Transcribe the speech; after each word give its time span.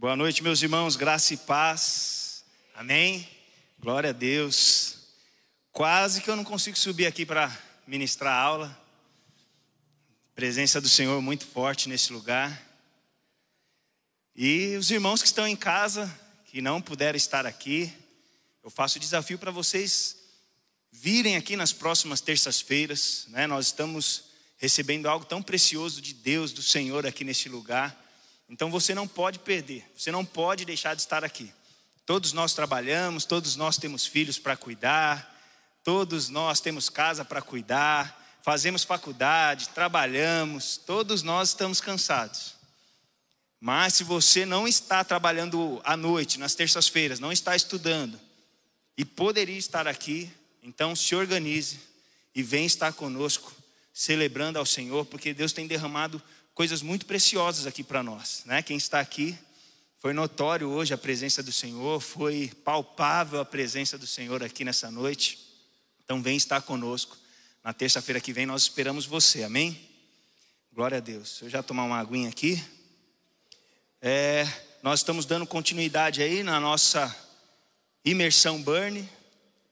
Boa 0.00 0.14
noite, 0.14 0.44
meus 0.44 0.62
irmãos, 0.62 0.94
graça 0.94 1.34
e 1.34 1.36
paz. 1.36 2.44
Amém? 2.72 3.28
Glória 3.80 4.10
a 4.10 4.12
Deus. 4.12 4.98
Quase 5.72 6.20
que 6.20 6.30
eu 6.30 6.36
não 6.36 6.44
consigo 6.44 6.78
subir 6.78 7.04
aqui 7.04 7.26
para 7.26 7.50
ministrar 7.84 8.32
a 8.32 8.40
aula. 8.40 8.80
Presença 10.36 10.80
do 10.80 10.88
Senhor 10.88 11.20
muito 11.20 11.44
forte 11.44 11.88
nesse 11.88 12.12
lugar. 12.12 12.62
E 14.36 14.76
os 14.76 14.88
irmãos 14.92 15.20
que 15.20 15.26
estão 15.26 15.48
em 15.48 15.56
casa, 15.56 16.08
que 16.44 16.62
não 16.62 16.80
puderam 16.80 17.16
estar 17.16 17.44
aqui, 17.44 17.92
eu 18.62 18.70
faço 18.70 18.98
o 18.98 19.00
desafio 19.00 19.36
para 19.36 19.50
vocês 19.50 20.16
virem 20.92 21.34
aqui 21.34 21.56
nas 21.56 21.72
próximas 21.72 22.20
terças-feiras. 22.20 23.26
Né? 23.30 23.48
Nós 23.48 23.66
estamos 23.66 24.26
recebendo 24.58 25.08
algo 25.08 25.24
tão 25.24 25.42
precioso 25.42 26.00
de 26.00 26.14
Deus, 26.14 26.52
do 26.52 26.62
Senhor 26.62 27.04
aqui 27.04 27.24
neste 27.24 27.48
lugar. 27.48 28.07
Então 28.48 28.70
você 28.70 28.94
não 28.94 29.06
pode 29.06 29.38
perder, 29.38 29.84
você 29.96 30.10
não 30.10 30.24
pode 30.24 30.64
deixar 30.64 30.94
de 30.94 31.02
estar 31.02 31.24
aqui. 31.24 31.52
Todos 32.06 32.32
nós 32.32 32.54
trabalhamos, 32.54 33.26
todos 33.26 33.56
nós 33.56 33.76
temos 33.76 34.06
filhos 34.06 34.38
para 34.38 34.56
cuidar, 34.56 35.36
todos 35.84 36.30
nós 36.30 36.58
temos 36.58 36.88
casa 36.88 37.24
para 37.24 37.42
cuidar, 37.42 38.38
fazemos 38.42 38.84
faculdade, 38.84 39.68
trabalhamos, 39.68 40.78
todos 40.78 41.22
nós 41.22 41.50
estamos 41.50 41.80
cansados. 41.80 42.54
Mas 43.60 43.94
se 43.94 44.04
você 44.04 44.46
não 44.46 44.66
está 44.66 45.04
trabalhando 45.04 45.80
à 45.84 45.96
noite, 45.96 46.38
nas 46.38 46.54
terças-feiras, 46.54 47.20
não 47.20 47.32
está 47.32 47.54
estudando 47.54 48.18
e 48.96 49.04
poderia 49.04 49.58
estar 49.58 49.86
aqui, 49.86 50.30
então 50.62 50.96
se 50.96 51.14
organize 51.14 51.78
e 52.34 52.42
vem 52.42 52.64
estar 52.64 52.92
conosco, 52.92 53.52
celebrando 53.92 54.58
ao 54.58 54.66
Senhor, 54.66 55.04
porque 55.06 55.34
Deus 55.34 55.52
tem 55.52 55.66
derramado 55.66 56.22
coisas 56.58 56.82
muito 56.82 57.06
preciosas 57.06 57.68
aqui 57.68 57.84
para 57.84 58.02
nós, 58.02 58.42
né? 58.44 58.60
Quem 58.62 58.76
está 58.76 58.98
aqui 58.98 59.38
foi 59.98 60.12
notório 60.12 60.68
hoje 60.68 60.92
a 60.92 60.98
presença 60.98 61.40
do 61.40 61.52
Senhor, 61.52 62.00
foi 62.00 62.50
palpável 62.64 63.40
a 63.40 63.44
presença 63.44 63.96
do 63.96 64.08
Senhor 64.08 64.42
aqui 64.42 64.64
nessa 64.64 64.90
noite. 64.90 65.38
Então 66.02 66.20
vem 66.20 66.36
estar 66.36 66.60
conosco. 66.62 67.16
Na 67.62 67.72
terça-feira 67.72 68.20
que 68.20 68.32
vem 68.32 68.44
nós 68.44 68.62
esperamos 68.62 69.06
você, 69.06 69.44
amém? 69.44 69.80
Glória 70.72 70.96
a 70.96 71.00
Deus. 71.00 71.40
Eu 71.42 71.48
já 71.48 71.62
tomar 71.62 71.84
uma 71.84 72.00
aguinha 72.00 72.28
aqui. 72.28 72.60
É, 74.02 74.44
nós 74.82 74.98
estamos 74.98 75.24
dando 75.24 75.46
continuidade 75.46 76.20
aí 76.22 76.42
na 76.42 76.58
nossa 76.58 77.16
imersão 78.04 78.60
Burn, 78.60 79.08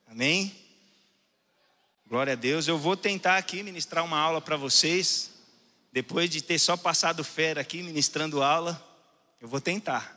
amém? 0.06 0.54
Glória 2.06 2.34
a 2.34 2.36
Deus. 2.36 2.68
Eu 2.68 2.78
vou 2.78 2.96
tentar 2.96 3.38
aqui 3.38 3.64
ministrar 3.64 4.04
uma 4.04 4.20
aula 4.20 4.40
para 4.40 4.56
vocês 4.56 5.34
depois 5.96 6.28
de 6.28 6.42
ter 6.42 6.58
só 6.58 6.76
passado 6.76 7.24
fera 7.24 7.62
aqui 7.62 7.82
ministrando 7.82 8.42
aula, 8.42 8.78
eu 9.40 9.48
vou 9.48 9.62
tentar. 9.62 10.14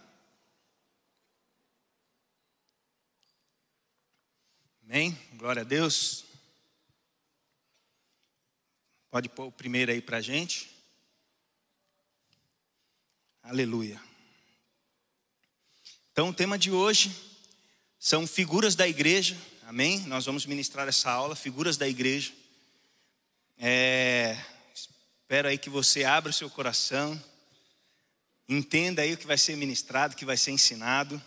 Amém? 4.84 5.18
Glória 5.36 5.62
a 5.62 5.64
Deus. 5.64 6.26
Pode 9.10 9.30
pôr 9.30 9.46
o 9.46 9.52
primeiro 9.54 9.90
aí 9.90 10.02
para 10.02 10.20
gente. 10.20 10.70
Aleluia. 13.42 14.02
Então, 16.12 16.28
o 16.28 16.34
tema 16.34 16.60
de 16.60 16.74
hoje 16.74 17.16
são 17.98 18.28
figuras 18.28 18.76
da 18.76 18.86
igreja. 18.86 19.38
Amém? 19.64 20.02
Nós 20.02 20.26
vamos 20.26 20.46
ministrar 20.46 20.90
essa 20.90 21.10
aula, 21.10 21.38
figuras 21.38 21.78
da 21.78 21.88
igreja. 21.88 22.34
É, 23.58 24.38
Espero 25.30 25.48
aí 25.48 25.60
que 25.60 25.70
você 25.70 26.04
abra 26.04 26.32
o 26.32 26.34
seu 26.34 26.50
coração, 26.50 27.24
entenda 28.48 29.04
aí 29.04 29.14
o 29.14 29.18
que 29.18 29.28
vai 29.28 29.38
ser 29.38 29.56
ministrado, 29.56 30.16
o 30.16 30.18
que 30.18 30.26
vai 30.26 30.36
ser 30.36 30.50
ensinado, 30.50 31.22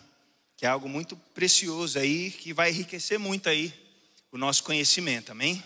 que 0.57 0.65
é 0.65 0.69
algo 0.69 0.89
muito 0.89 1.15
precioso 1.15 1.97
aí, 1.97 2.29
que 2.29 2.51
vai 2.51 2.69
enriquecer 2.69 3.17
muito 3.17 3.47
aí 3.47 3.73
o 4.29 4.37
nosso 4.37 4.61
conhecimento, 4.65 5.31
amém? 5.31 5.63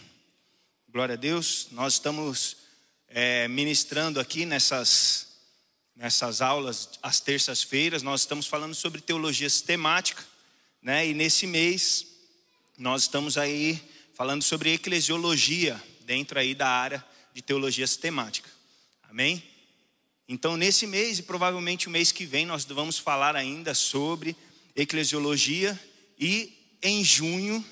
Glória 0.87 1.13
a 1.13 1.17
Deus, 1.17 1.69
nós 1.71 1.93
estamos 1.93 2.57
é, 3.07 3.47
ministrando 3.47 4.19
aqui 4.19 4.45
nessas, 4.45 5.29
nessas 5.95 6.39
aulas, 6.39 6.91
às 7.01 7.19
terças-feiras, 7.19 8.03
nós 8.03 8.21
estamos 8.21 8.45
falando 8.45 8.75
sobre 8.75 9.01
teologia 9.01 9.49
sistemática, 9.49 10.23
né? 10.79 11.07
E 11.07 11.15
nesse 11.15 11.47
mês, 11.47 12.05
nós 12.77 13.01
estamos 13.01 13.35
aí 13.35 13.81
falando 14.13 14.43
sobre 14.43 14.73
eclesiologia, 14.73 15.83
dentro 16.05 16.37
aí 16.37 16.53
da 16.53 16.69
área 16.69 17.03
de 17.37 17.43
teologia 17.43 17.85
sistemática. 17.85 18.49
Amém? 19.03 19.43
Então, 20.27 20.57
nesse 20.57 20.87
mês 20.87 21.19
e 21.19 21.23
provavelmente 21.23 21.87
o 21.87 21.91
mês 21.91 22.11
que 22.11 22.25
vem, 22.25 22.47
nós 22.47 22.65
vamos 22.65 22.97
falar 22.97 23.35
ainda 23.35 23.75
sobre 23.75 24.35
eclesiologia 24.75 25.79
e 26.19 26.51
em 26.81 27.03
junho, 27.03 27.63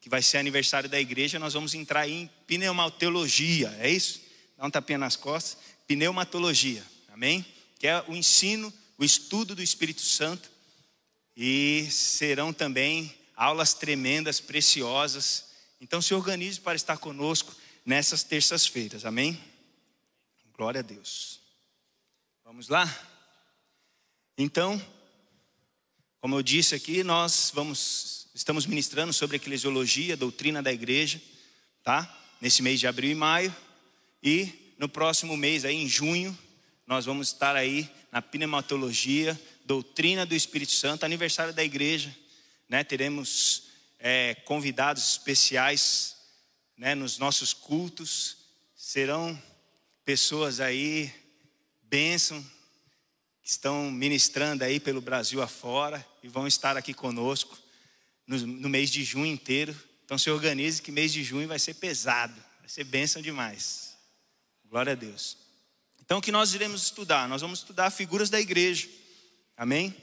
que 0.00 0.08
vai 0.08 0.22
ser 0.22 0.38
aniversário 0.38 0.88
da 0.88 0.98
igreja, 0.98 1.38
nós 1.38 1.52
vamos 1.52 1.74
entrar 1.74 2.08
em 2.08 2.30
pneumatologia, 2.46 3.76
é 3.78 3.90
isso? 3.90 4.22
Dá 4.56 4.64
um 4.64 4.70
tapinha 4.70 4.96
nas 4.96 5.16
costas. 5.16 5.58
Pneumatologia, 5.86 6.82
amém? 7.12 7.44
Que 7.78 7.88
é 7.88 8.02
o 8.08 8.16
ensino, 8.16 8.72
o 8.96 9.04
estudo 9.04 9.54
do 9.54 9.62
Espírito 9.62 10.00
Santo. 10.00 10.50
E 11.36 11.86
serão 11.90 12.54
também 12.54 13.14
aulas 13.36 13.74
tremendas, 13.74 14.40
preciosas. 14.40 15.44
Então 15.78 16.00
se 16.00 16.14
organize 16.14 16.58
para 16.58 16.74
estar 16.74 16.96
conosco 16.96 17.59
nessas 17.90 18.22
terças-feiras, 18.22 19.04
amém? 19.04 19.36
Glória 20.56 20.78
a 20.78 20.82
Deus. 20.82 21.40
Vamos 22.44 22.68
lá? 22.68 22.86
Então, 24.38 24.80
como 26.20 26.36
eu 26.36 26.42
disse 26.42 26.72
aqui, 26.72 27.02
nós 27.02 27.50
vamos 27.52 28.28
estamos 28.32 28.64
ministrando 28.64 29.12
sobre 29.12 29.38
eclesiologia, 29.38 30.16
doutrina 30.16 30.62
da 30.62 30.72
igreja, 30.72 31.20
tá? 31.82 32.08
Nesse 32.40 32.62
mês 32.62 32.78
de 32.78 32.86
abril 32.86 33.10
e 33.10 33.14
maio 33.16 33.52
e 34.22 34.72
no 34.78 34.88
próximo 34.88 35.36
mês 35.36 35.64
aí 35.64 35.74
em 35.74 35.88
junho, 35.88 36.38
nós 36.86 37.06
vamos 37.06 37.26
estar 37.26 37.56
aí 37.56 37.90
na 38.12 38.22
pneumatologia, 38.22 39.38
doutrina 39.64 40.24
do 40.24 40.36
Espírito 40.36 40.70
Santo, 40.70 41.02
aniversário 41.02 41.52
da 41.52 41.64
igreja, 41.64 42.16
né? 42.68 42.84
Teremos 42.84 43.64
é, 43.98 44.36
convidados 44.44 45.10
especiais 45.10 46.19
né, 46.80 46.94
nos 46.94 47.18
nossos 47.18 47.52
cultos, 47.52 48.38
serão 48.74 49.38
pessoas 50.02 50.60
aí, 50.60 51.12
bênção, 51.82 52.42
que 53.42 53.50
estão 53.50 53.90
ministrando 53.90 54.64
aí 54.64 54.80
pelo 54.80 55.02
Brasil 55.02 55.42
afora 55.42 56.04
e 56.22 56.28
vão 56.28 56.46
estar 56.46 56.78
aqui 56.78 56.94
conosco 56.94 57.58
no, 58.26 58.38
no 58.38 58.68
mês 58.70 58.88
de 58.88 59.04
junho 59.04 59.30
inteiro. 59.30 59.76
Então 60.06 60.16
se 60.16 60.30
organize 60.30 60.80
que 60.80 60.90
mês 60.90 61.12
de 61.12 61.22
junho 61.22 61.46
vai 61.46 61.58
ser 61.58 61.74
pesado, 61.74 62.34
vai 62.60 62.68
ser 62.70 62.84
bênção 62.84 63.20
demais. 63.20 63.94
Glória 64.64 64.92
a 64.92 64.96
Deus. 64.96 65.36
Então 66.00 66.16
o 66.16 66.22
que 66.22 66.32
nós 66.32 66.54
iremos 66.54 66.84
estudar? 66.84 67.28
Nós 67.28 67.42
vamos 67.42 67.58
estudar 67.58 67.90
figuras 67.90 68.30
da 68.30 68.40
igreja, 68.40 68.88
amém? 69.54 69.94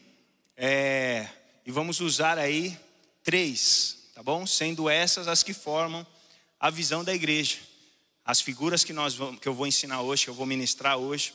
É, 0.55 1.27
e 1.65 1.71
vamos 1.71 1.99
usar 2.01 2.37
aí 2.37 2.77
três, 3.23 4.11
tá 4.13 4.21
bom? 4.21 4.45
Sendo 4.45 4.87
essas 4.87 5.27
as 5.27 5.41
que 5.41 5.53
formam 5.53 6.05
a 6.59 6.69
visão 6.69 7.03
da 7.03 7.13
igreja. 7.13 7.57
As 8.25 8.41
figuras 8.41 8.83
que, 8.83 8.93
nós 8.93 9.15
vamos, 9.15 9.39
que 9.39 9.47
eu 9.47 9.53
vou 9.53 9.67
ensinar 9.67 10.01
hoje, 10.01 10.25
que 10.25 10.29
eu 10.29 10.33
vou 10.33 10.45
ministrar 10.45 10.97
hoje, 10.97 11.33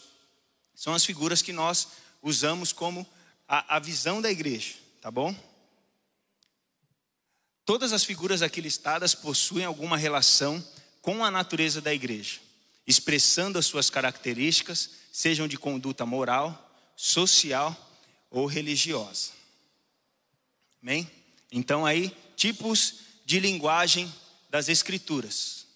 são 0.74 0.94
as 0.94 1.04
figuras 1.04 1.42
que 1.42 1.52
nós 1.52 1.88
usamos 2.22 2.72
como 2.72 3.06
a, 3.48 3.76
a 3.76 3.78
visão 3.78 4.20
da 4.20 4.30
igreja, 4.30 4.74
tá 5.00 5.10
bom? 5.10 5.34
Todas 7.64 7.92
as 7.92 8.04
figuras 8.04 8.42
aqui 8.42 8.60
listadas 8.60 9.14
possuem 9.14 9.64
alguma 9.64 9.96
relação 9.96 10.64
com 11.00 11.24
a 11.24 11.30
natureza 11.30 11.80
da 11.80 11.94
igreja, 11.94 12.40
expressando 12.86 13.58
as 13.58 13.66
suas 13.66 13.88
características, 13.88 14.90
sejam 15.12 15.46
de 15.46 15.56
conduta 15.56 16.04
moral, 16.04 16.70
social 16.96 17.76
ou 18.30 18.46
religiosa. 18.46 19.30
Amém? 20.82 21.08
Então 21.50 21.86
aí, 21.86 22.16
tipos 22.36 22.94
de 23.24 23.38
linguagem 23.38 24.12
das 24.52 24.68
Escrituras. 24.68 25.66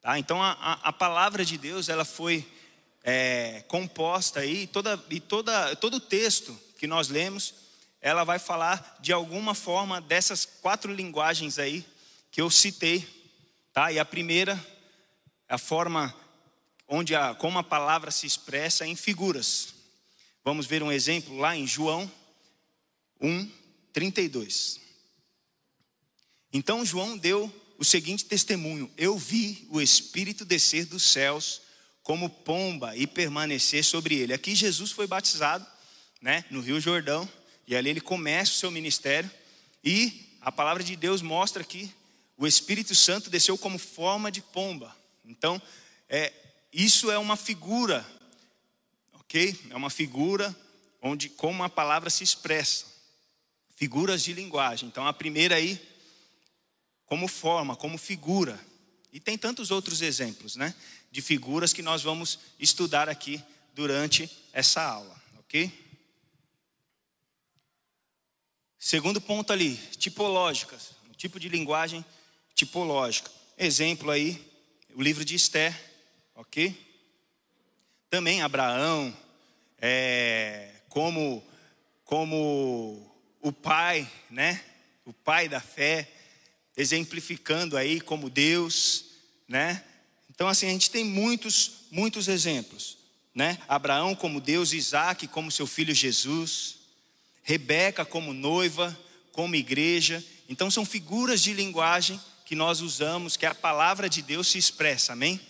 Tá? 0.00 0.18
Então 0.18 0.42
a, 0.42 0.52
a, 0.82 0.90
palavra 0.90 1.44
de 1.44 1.58
Deus 1.58 1.90
ela 1.90 2.06
foi 2.06 2.50
é, 3.04 3.62
composta 3.68 4.40
aí, 4.40 4.66
toda, 4.66 4.98
e 5.10 5.20
toda, 5.20 5.76
todo 5.76 5.98
o 5.98 6.00
texto 6.00 6.58
que 6.78 6.86
nós 6.86 7.10
lemos, 7.10 7.52
ela 8.00 8.24
vai 8.24 8.38
falar 8.38 8.96
de 9.00 9.12
alguma 9.12 9.54
forma 9.54 10.00
dessas 10.00 10.46
quatro 10.46 10.94
linguagens 10.94 11.58
aí 11.58 11.84
que 12.30 12.40
eu 12.40 12.48
citei. 12.50 13.06
Tá? 13.70 13.92
E 13.92 13.98
a 13.98 14.04
primeira, 14.06 14.58
a 15.46 15.58
forma 15.58 16.14
onde 16.88 17.14
a, 17.14 17.34
como 17.34 17.58
a 17.58 17.62
palavra 17.62 18.10
se 18.10 18.26
expressa 18.26 18.86
em 18.86 18.96
figuras. 18.96 19.74
Vamos 20.42 20.64
ver 20.64 20.82
um 20.82 20.90
exemplo 20.90 21.36
lá 21.36 21.54
em 21.54 21.66
João 21.66 22.10
1, 23.20 23.46
32. 23.92 24.80
Então 26.50 26.82
João 26.82 27.18
deu 27.18 27.59
o 27.80 27.84
seguinte 27.84 28.26
testemunho: 28.26 28.92
Eu 28.94 29.16
vi 29.16 29.66
o 29.70 29.80
Espírito 29.80 30.44
descer 30.44 30.84
dos 30.84 31.02
céus 31.02 31.62
como 32.02 32.28
pomba 32.28 32.94
e 32.94 33.06
permanecer 33.06 33.82
sobre 33.82 34.16
ele. 34.16 34.34
Aqui 34.34 34.54
Jesus 34.54 34.92
foi 34.92 35.06
batizado 35.06 35.66
né, 36.20 36.44
no 36.50 36.60
Rio 36.60 36.78
Jordão, 36.78 37.26
e 37.66 37.74
ali 37.74 37.88
ele 37.88 38.00
começa 38.00 38.52
o 38.52 38.56
seu 38.56 38.70
ministério, 38.70 39.30
e 39.82 40.36
a 40.42 40.52
palavra 40.52 40.84
de 40.84 40.94
Deus 40.94 41.22
mostra 41.22 41.64
que 41.64 41.90
o 42.36 42.46
Espírito 42.46 42.94
Santo 42.94 43.30
desceu 43.30 43.56
como 43.56 43.78
forma 43.78 44.30
de 44.30 44.42
pomba. 44.42 44.94
Então, 45.24 45.60
é, 46.06 46.32
isso 46.70 47.10
é 47.10 47.18
uma 47.18 47.36
figura, 47.36 48.06
ok? 49.14 49.58
É 49.70 49.76
uma 49.76 49.88
figura 49.90 50.54
onde 51.00 51.30
como 51.30 51.62
a 51.62 51.68
palavra 51.68 52.10
se 52.10 52.24
expressa, 52.24 52.84
figuras 53.74 54.22
de 54.22 54.34
linguagem. 54.34 54.86
Então, 54.86 55.06
a 55.06 55.14
primeira 55.14 55.54
aí, 55.54 55.80
como 57.10 57.26
forma, 57.26 57.74
como 57.74 57.98
figura. 57.98 58.56
E 59.12 59.18
tem 59.18 59.36
tantos 59.36 59.72
outros 59.72 60.00
exemplos, 60.00 60.54
né? 60.54 60.72
De 61.10 61.20
figuras 61.20 61.72
que 61.72 61.82
nós 61.82 62.04
vamos 62.04 62.38
estudar 62.56 63.08
aqui 63.08 63.42
durante 63.74 64.30
essa 64.52 64.80
aula, 64.80 65.20
ok? 65.40 65.72
Segundo 68.78 69.20
ponto 69.20 69.52
ali, 69.52 69.74
tipológicas, 69.98 70.92
um 71.08 71.12
tipo 71.12 71.40
de 71.40 71.48
linguagem 71.48 72.04
tipológica. 72.54 73.28
Exemplo 73.58 74.12
aí, 74.12 74.40
o 74.94 75.02
livro 75.02 75.24
de 75.24 75.34
Esther, 75.34 75.76
ok? 76.36 76.78
Também 78.08 78.40
Abraão, 78.40 79.12
é, 79.80 80.76
como, 80.88 81.44
como 82.04 83.12
o 83.40 83.50
pai, 83.52 84.08
né? 84.30 84.64
O 85.04 85.12
pai 85.12 85.48
da 85.48 85.60
fé, 85.60 86.08
exemplificando 86.80 87.76
aí 87.76 88.00
como 88.00 88.30
Deus, 88.30 89.04
né? 89.46 89.84
Então 90.30 90.48
assim, 90.48 90.66
a 90.66 90.70
gente 90.70 90.90
tem 90.90 91.04
muitos, 91.04 91.72
muitos 91.90 92.28
exemplos, 92.28 92.96
né? 93.34 93.58
Abraão 93.68 94.14
como 94.14 94.40
Deus, 94.40 94.72
Isaac 94.72 95.26
como 95.28 95.50
seu 95.50 95.66
filho 95.66 95.94
Jesus, 95.94 96.76
Rebeca 97.42 98.04
como 98.04 98.32
noiva, 98.32 98.98
como 99.32 99.54
igreja. 99.54 100.24
Então 100.48 100.70
são 100.70 100.84
figuras 100.84 101.42
de 101.42 101.52
linguagem 101.52 102.20
que 102.44 102.54
nós 102.54 102.80
usamos, 102.80 103.36
que 103.36 103.46
a 103.46 103.54
palavra 103.54 104.08
de 104.08 104.22
Deus 104.22 104.48
se 104.48 104.58
expressa, 104.58 105.12
amém? 105.12 105.40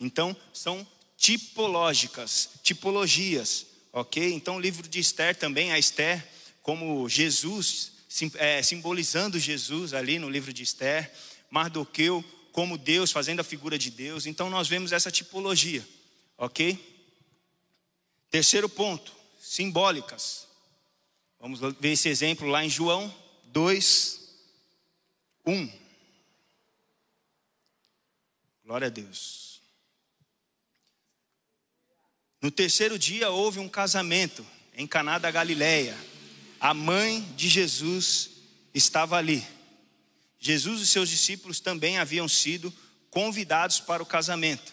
Então 0.00 0.36
são 0.52 0.86
tipológicas, 1.16 2.50
tipologias, 2.62 3.66
ok? 3.92 4.32
Então 4.32 4.56
o 4.56 4.60
livro 4.60 4.86
de 4.88 5.00
Esther 5.00 5.36
também, 5.36 5.72
a 5.72 5.78
Esther 5.78 6.26
como 6.62 7.08
Jesus, 7.08 7.92
simbolizando 8.62 9.38
Jesus 9.38 9.92
ali 9.92 10.18
no 10.18 10.30
livro 10.30 10.52
de 10.52 10.62
Esther, 10.62 11.12
Mardoqueu 11.50 12.24
como 12.52 12.78
Deus, 12.78 13.12
fazendo 13.12 13.40
a 13.40 13.44
figura 13.44 13.78
de 13.78 13.90
Deus. 13.90 14.24
Então 14.24 14.48
nós 14.48 14.66
vemos 14.66 14.92
essa 14.92 15.10
tipologia, 15.10 15.86
ok? 16.38 16.78
Terceiro 18.30 18.68
ponto, 18.68 19.12
simbólicas. 19.40 20.46
Vamos 21.38 21.60
ver 21.78 21.92
esse 21.92 22.08
exemplo 22.08 22.48
lá 22.48 22.64
em 22.64 22.70
João 22.70 23.14
2, 23.46 24.20
1. 25.44 25.70
Glória 28.64 28.86
a 28.86 28.90
Deus. 28.90 29.60
No 32.40 32.50
terceiro 32.50 32.98
dia 32.98 33.30
houve 33.30 33.58
um 33.58 33.68
casamento 33.68 34.44
em 34.74 34.86
Caná 34.86 35.18
da 35.18 35.30
Galileia. 35.30 35.96
A 36.60 36.72
mãe 36.72 37.20
de 37.36 37.48
Jesus 37.48 38.30
estava 38.74 39.16
ali. 39.16 39.46
Jesus 40.38 40.80
e 40.80 40.86
seus 40.86 41.08
discípulos 41.08 41.60
também 41.60 41.98
haviam 41.98 42.28
sido 42.28 42.72
convidados 43.10 43.80
para 43.80 44.02
o 44.02 44.06
casamento. 44.06 44.72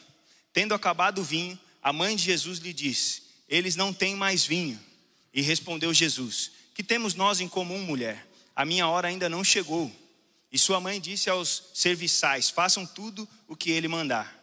Tendo 0.51 0.73
acabado 0.73 1.19
o 1.19 1.23
vinho, 1.23 1.59
a 1.81 1.91
mãe 1.91 2.15
de 2.15 2.23
Jesus 2.23 2.59
lhe 2.59 2.73
disse: 2.73 3.23
Eles 3.49 3.75
não 3.75 3.93
têm 3.93 4.15
mais 4.15 4.45
vinho. 4.45 4.79
E 5.33 5.41
respondeu 5.41 5.93
Jesus: 5.93 6.51
Que 6.73 6.83
temos 6.83 7.15
nós 7.15 7.41
em 7.41 7.47
comum, 7.47 7.79
mulher? 7.79 8.27
A 8.55 8.65
minha 8.65 8.87
hora 8.87 9.07
ainda 9.07 9.27
não 9.27 9.43
chegou. 9.43 9.91
E 10.51 10.59
sua 10.59 10.79
mãe 10.79 11.01
disse 11.01 11.29
aos 11.29 11.63
serviçais: 11.73 12.49
Façam 12.49 12.85
tudo 12.85 13.27
o 13.47 13.55
que 13.55 13.71
ele 13.71 13.87
mandar. 13.87 14.39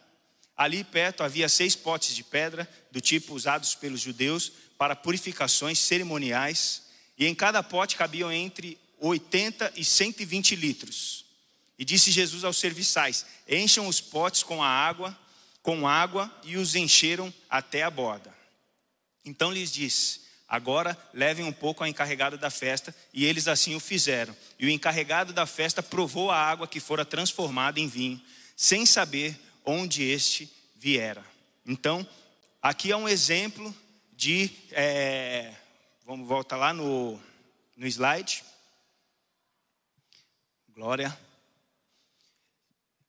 Ali 0.57 0.83
perto 0.83 1.23
havia 1.23 1.47
seis 1.47 1.75
potes 1.75 2.13
de 2.13 2.23
pedra, 2.23 2.69
do 2.91 2.99
tipo 2.99 3.33
usados 3.33 3.73
pelos 3.73 4.01
judeus 4.01 4.51
para 4.77 4.95
purificações 4.95 5.79
cerimoniais, 5.79 6.83
e 7.21 7.27
em 7.27 7.35
cada 7.35 7.61
pote 7.61 7.95
cabiam 7.95 8.31
entre 8.31 8.79
80 8.99 9.73
e 9.75 9.85
120 9.85 10.55
litros. 10.55 11.23
E 11.77 11.85
disse 11.85 12.09
Jesus 12.09 12.43
aos 12.43 12.57
serviçais: 12.57 13.27
Encham 13.47 13.87
os 13.87 14.01
potes 14.01 14.41
com 14.41 14.63
a 14.63 14.67
água, 14.67 15.15
com 15.61 15.87
água, 15.87 16.35
e 16.43 16.57
os 16.57 16.73
encheram 16.73 17.31
até 17.47 17.83
a 17.83 17.91
borda. 17.91 18.35
Então 19.23 19.51
lhes 19.51 19.71
disse: 19.71 20.21
Agora 20.49 20.97
levem 21.13 21.45
um 21.45 21.51
pouco 21.51 21.83
ao 21.83 21.87
encarregado 21.87 22.39
da 22.39 22.49
festa, 22.49 22.95
e 23.13 23.23
eles 23.23 23.47
assim 23.47 23.75
o 23.75 23.79
fizeram. 23.79 24.35
E 24.57 24.65
o 24.65 24.69
encarregado 24.71 25.31
da 25.31 25.45
festa 25.45 25.83
provou 25.83 26.31
a 26.31 26.37
água 26.37 26.67
que 26.67 26.79
fora 26.79 27.05
transformada 27.05 27.79
em 27.79 27.87
vinho, 27.87 28.19
sem 28.57 28.83
saber 28.83 29.39
onde 29.63 30.01
este 30.01 30.51
viera. 30.75 31.23
Então, 31.67 32.03
aqui 32.59 32.91
é 32.91 32.97
um 32.97 33.07
exemplo 33.07 33.71
de. 34.11 34.49
É, 34.71 35.53
vamos 36.11 36.27
voltar 36.27 36.57
lá 36.57 36.73
no, 36.73 37.17
no 37.77 37.87
slide. 37.87 38.43
Glória. 40.75 41.17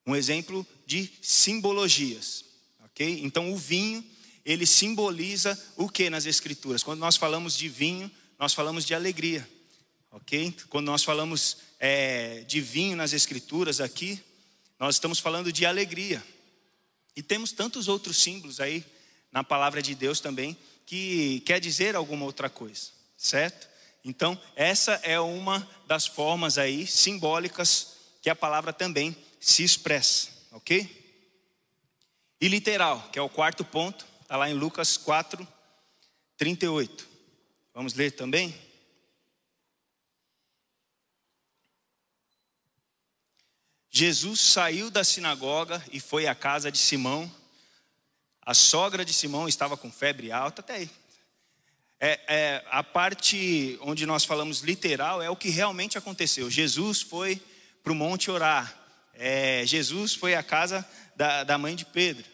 Um 0.07 0.15
exemplo 0.15 0.65
de 0.85 1.11
simbologias, 1.21 2.45
ok? 2.85 3.19
Então, 3.21 3.51
o 3.51 3.57
vinho 3.57 4.01
ele 4.45 4.65
simboliza 4.65 5.61
o 5.75 5.89
que 5.89 6.09
nas 6.09 6.25
Escrituras? 6.25 6.81
Quando 6.81 7.01
nós 7.01 7.17
falamos 7.17 7.57
de 7.57 7.67
vinho, 7.67 8.09
nós 8.39 8.53
falamos 8.53 8.85
de 8.85 8.95
alegria, 8.95 9.45
ok? 10.09 10.55
Quando 10.69 10.85
nós 10.85 11.03
falamos 11.03 11.57
é, 11.81 12.45
de 12.45 12.61
vinho 12.61 12.95
nas 12.95 13.11
Escrituras 13.11 13.81
aqui, 13.81 14.17
nós 14.79 14.95
estamos 14.95 15.19
falando 15.19 15.51
de 15.51 15.65
alegria. 15.65 16.25
E 17.17 17.21
temos 17.21 17.51
tantos 17.51 17.89
outros 17.89 18.15
símbolos 18.15 18.61
aí 18.61 18.81
na 19.29 19.43
palavra 19.43 19.81
de 19.81 19.93
Deus 19.93 20.21
também 20.21 20.57
que 20.85 21.41
quer 21.41 21.59
dizer 21.59 21.95
alguma 21.95 22.25
outra 22.25 22.49
coisa, 22.49 22.91
certo? 23.17 23.67
Então, 24.03 24.39
essa 24.55 24.93
é 25.03 25.19
uma 25.19 25.67
das 25.87 26.05
formas 26.05 26.57
aí 26.57 26.85
simbólicas 26.85 27.97
que 28.21 28.29
a 28.29 28.35
palavra 28.35 28.73
também 28.73 29.15
se 29.39 29.63
expressa, 29.63 30.29
ok? 30.51 31.01
E 32.39 32.47
literal, 32.47 33.09
que 33.11 33.19
é 33.19 33.21
o 33.21 33.29
quarto 33.29 33.63
ponto, 33.63 34.05
Está 34.33 34.39
lá 34.39 34.49
em 34.49 34.55
Lucas 34.55 34.97
4, 34.97 35.47
38. 36.37 37.07
Vamos 37.71 37.93
ler 37.93 38.09
também? 38.13 38.51
Jesus 43.91 44.41
saiu 44.41 44.89
da 44.89 45.03
sinagoga 45.03 45.85
e 45.91 45.99
foi 45.99 46.25
à 46.25 46.33
casa 46.33 46.71
de 46.71 46.79
Simão. 46.79 47.31
A 48.45 48.53
sogra 48.53 49.05
de 49.05 49.13
Simão 49.13 49.47
estava 49.47 49.77
com 49.77 49.91
febre 49.91 50.31
alta, 50.31 50.61
até 50.61 50.75
aí. 50.75 50.89
É, 51.99 52.19
é, 52.27 52.63
a 52.69 52.83
parte 52.83 53.79
onde 53.81 54.05
nós 54.05 54.25
falamos 54.25 54.59
literal 54.59 55.21
é 55.21 55.29
o 55.29 55.35
que 55.37 55.49
realmente 55.49 55.97
aconteceu. 55.97 56.51
Jesus 56.51 57.01
foi 57.01 57.41
para 57.81 57.93
o 57.93 57.95
monte 57.95 58.29
orar. 58.29 58.77
É, 59.13 59.65
Jesus 59.65 60.13
foi 60.13 60.35
à 60.35 60.43
casa 60.43 60.85
da, 61.15 61.45
da 61.45 61.57
mãe 61.57 61.75
de 61.75 61.85
Pedro. 61.85 62.25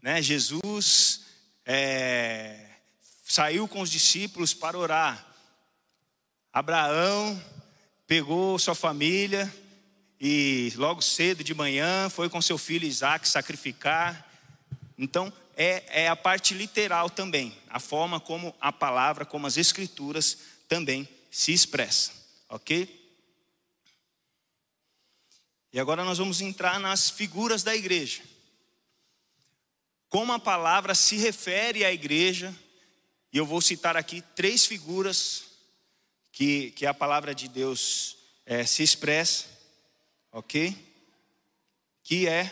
Né? 0.00 0.22
Jesus 0.22 1.22
é, 1.66 2.68
saiu 3.24 3.66
com 3.66 3.80
os 3.80 3.90
discípulos 3.90 4.54
para 4.54 4.78
orar. 4.78 5.26
Abraão 6.52 7.42
pegou 8.06 8.56
sua 8.58 8.74
família 8.76 9.52
e 10.20 10.72
logo 10.76 11.02
cedo 11.02 11.42
de 11.42 11.54
manhã 11.54 12.08
foi 12.08 12.28
com 12.28 12.40
seu 12.40 12.56
filho 12.56 12.86
Isaac 12.86 13.28
sacrificar. 13.28 14.26
Então, 14.96 15.32
é, 15.58 16.04
é 16.04 16.08
a 16.08 16.16
parte 16.16 16.54
literal 16.54 17.10
também, 17.10 17.54
a 17.68 17.78
forma 17.78 18.18
como 18.18 18.54
a 18.58 18.72
palavra, 18.72 19.26
como 19.26 19.46
as 19.46 19.58
escrituras 19.58 20.38
também 20.66 21.06
se 21.30 21.52
expressa, 21.52 22.12
ok? 22.48 22.96
E 25.70 25.78
agora 25.78 26.02
nós 26.02 26.16
vamos 26.16 26.40
entrar 26.40 26.80
nas 26.80 27.10
figuras 27.10 27.62
da 27.62 27.76
igreja 27.76 28.22
como 30.08 30.32
a 30.32 30.38
palavra 30.38 30.94
se 30.94 31.16
refere 31.16 31.84
à 31.84 31.92
igreja, 31.92 32.54
e 33.32 33.36
eu 33.36 33.44
vou 33.44 33.60
citar 33.60 33.96
aqui 33.96 34.22
três 34.34 34.64
figuras 34.64 35.44
que, 36.32 36.70
que 36.70 36.86
a 36.86 36.94
palavra 36.94 37.34
de 37.34 37.46
Deus 37.46 38.16
é, 38.46 38.64
se 38.64 38.82
expressa, 38.82 39.44
ok? 40.32 40.74
Que 42.02 42.26
é 42.26 42.50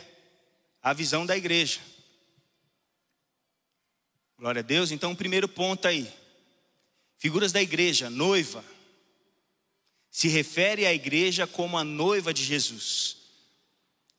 a 0.82 0.92
visão 0.92 1.24
da 1.24 1.36
igreja. 1.36 1.80
Glória 4.38 4.60
a 4.60 4.62
Deus. 4.62 4.90
Então, 4.90 5.12
o 5.12 5.16
primeiro 5.16 5.48
ponto 5.48 5.86
aí, 5.86 6.12
figuras 7.18 7.52
da 7.52 7.62
igreja, 7.62 8.10
noiva, 8.10 8.64
se 10.10 10.28
refere 10.28 10.86
à 10.86 10.92
igreja 10.92 11.46
como 11.46 11.78
a 11.78 11.84
noiva 11.84 12.32
de 12.32 12.44
Jesus. 12.44 13.16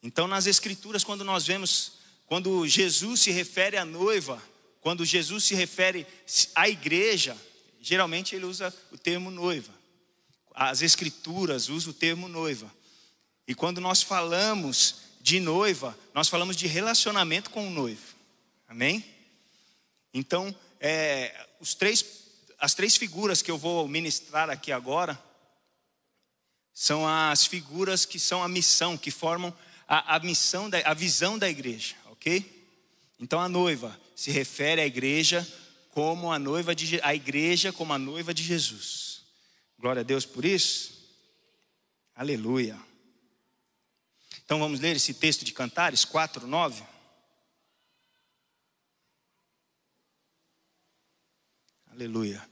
Então, 0.02 0.28
nas 0.28 0.48
Escrituras, 0.48 1.04
quando 1.04 1.24
nós 1.24 1.46
vemos 1.46 1.98
quando 2.28 2.68
Jesus 2.68 3.22
se 3.22 3.32
refere 3.32 3.78
à 3.78 3.86
noiva, 3.86 4.42
quando 4.82 5.06
Jesus 5.06 5.46
se 5.46 5.56
refere 5.56 6.06
à 6.54 6.68
igreja, 6.68 7.36
geralmente 7.82 8.36
ele 8.36 8.46
usa 8.46 8.74
o 8.92 8.98
termo 8.98 9.32
noiva. 9.32 9.74
As 10.54 10.82
escrituras 10.82 11.70
usam 11.70 11.92
o 11.92 11.94
termo 11.94 12.28
noiva. 12.28 12.70
E 13.48 13.56
quando 13.56 13.80
nós 13.80 14.02
falamos 14.02 14.96
de 15.22 15.40
noiva, 15.40 15.98
nós 16.14 16.28
falamos 16.28 16.58
de 16.58 16.68
relacionamento 16.68 17.50
com 17.50 17.66
o 17.66 17.72
noivo. 17.72 18.16
Amém? 18.68 19.06
Então, 20.18 20.54
é, 20.80 21.48
os 21.60 21.76
três, 21.76 22.04
as 22.58 22.74
três 22.74 22.98
figuras 22.98 23.44
que 23.44 23.52
eu 23.52 23.58
vou 23.58 23.88
ministrar 23.88 24.50
aqui 24.50 24.72
agora 24.72 25.22
são 26.74 27.08
as 27.08 27.46
figuras 27.46 28.04
que 28.04 28.20
são 28.20 28.42
a 28.42 28.48
missão, 28.48 28.98
que 28.98 29.12
formam 29.12 29.56
a, 29.88 30.16
a 30.16 30.20
missão, 30.20 30.72
da, 30.72 30.80
a 30.80 30.94
visão 30.96 31.38
da 31.38 31.48
igreja, 31.48 31.96
ok? 32.06 32.44
Então 33.20 33.40
a 33.40 33.48
noiva 33.48 34.00
se 34.16 34.32
refere 34.32 34.82
à 34.82 34.88
igreja 34.88 35.48
como 35.92 36.32
a 36.32 36.40
noiva 36.40 36.74
de 36.74 37.00
a 37.04 37.14
igreja 37.14 37.72
como 37.72 37.94
a 37.94 38.00
noiva 38.00 38.34
de 38.34 38.42
Jesus. 38.42 39.22
Glória 39.78 40.00
a 40.00 40.04
Deus 40.04 40.26
por 40.26 40.44
isso. 40.44 40.98
Aleluia. 42.16 42.76
Então 44.44 44.58
vamos 44.58 44.80
ler 44.80 44.96
esse 44.96 45.14
texto 45.14 45.46
de 45.46 45.54
Cantares 45.54 46.04
4, 46.04 46.48
9. 46.48 46.97
Aleluia. 51.98 52.48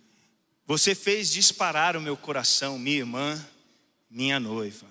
Você 0.65 0.95
fez 0.95 1.29
disparar 1.29 1.95
o 1.95 2.01
meu 2.01 2.17
coração, 2.17 2.79
minha 2.79 2.97
irmã, 2.97 3.47
minha 4.09 4.39
noiva. 4.39 4.87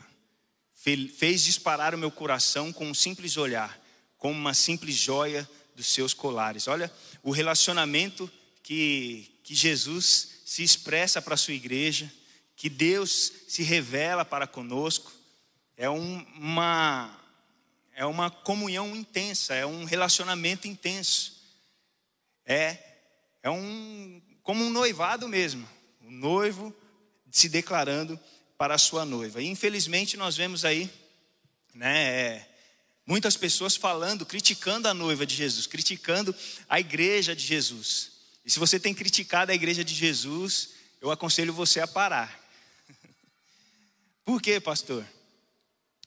Fez 0.72 1.42
disparar 1.42 1.92
o 1.92 1.98
meu 1.98 2.08
coração 2.08 2.72
com 2.72 2.86
um 2.86 2.94
simples 2.94 3.36
olhar, 3.36 3.76
como 4.16 4.38
uma 4.38 4.54
simples 4.54 4.94
joia 4.94 5.48
dos 5.74 5.88
seus 5.88 6.14
colares. 6.14 6.68
Olha 6.68 6.88
o 7.20 7.32
relacionamento 7.32 8.30
que, 8.62 9.28
que 9.42 9.56
Jesus 9.56 10.42
se 10.46 10.62
expressa 10.62 11.20
para 11.20 11.34
a 11.34 11.36
sua 11.36 11.54
igreja, 11.54 12.08
que 12.54 12.68
Deus 12.68 13.32
se 13.48 13.64
revela 13.64 14.24
para 14.24 14.46
conosco. 14.46 15.12
É 15.76 15.90
um, 15.90 16.24
uma, 16.36 17.20
é 17.92 18.06
uma 18.06 18.30
comunhão 18.30 18.94
intensa, 18.94 19.52
é 19.52 19.66
um 19.66 19.82
relacionamento 19.82 20.68
intenso. 20.68 21.42
É, 22.46 22.78
é 23.42 23.50
um 23.50 24.22
como 24.44 24.62
um 24.62 24.70
noivado 24.70 25.26
mesmo, 25.26 25.66
o 26.02 26.10
noivo 26.10 26.72
se 27.30 27.48
declarando 27.48 28.20
para 28.58 28.74
a 28.74 28.78
sua 28.78 29.04
noiva. 29.04 29.42
E 29.42 29.46
infelizmente 29.46 30.18
nós 30.18 30.36
vemos 30.36 30.66
aí, 30.66 30.88
né, 31.74 32.04
é, 32.04 32.48
muitas 33.06 33.38
pessoas 33.38 33.74
falando, 33.74 34.26
criticando 34.26 34.86
a 34.86 34.94
noiva 34.94 35.24
de 35.26 35.34
Jesus, 35.34 35.66
criticando 35.66 36.32
a 36.68 36.78
igreja 36.78 37.34
de 37.34 37.44
Jesus. 37.44 38.12
E 38.44 38.50
se 38.50 38.58
você 38.58 38.78
tem 38.78 38.94
criticado 38.94 39.50
a 39.50 39.54
igreja 39.54 39.82
de 39.82 39.94
Jesus, 39.94 40.74
eu 41.00 41.10
aconselho 41.10 41.52
você 41.52 41.80
a 41.80 41.88
parar. 41.88 42.38
Por 44.26 44.42
quê, 44.42 44.60
pastor? 44.60 45.04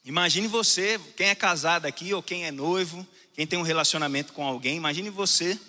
Imagine 0.06 0.48
você, 0.48 1.00
quem 1.18 1.30
é 1.30 1.36
casado 1.36 1.88
aqui 1.88 2.14
ou 2.14 2.22
quem 2.22 2.46
é 2.46 2.52
noivo, 2.52 3.06
quem 3.34 3.48
tem 3.48 3.58
um 3.58 3.64
relacionamento 3.64 4.32
com 4.32 4.46
alguém, 4.46 4.78
imagine 4.78 5.10
você, 5.10 5.60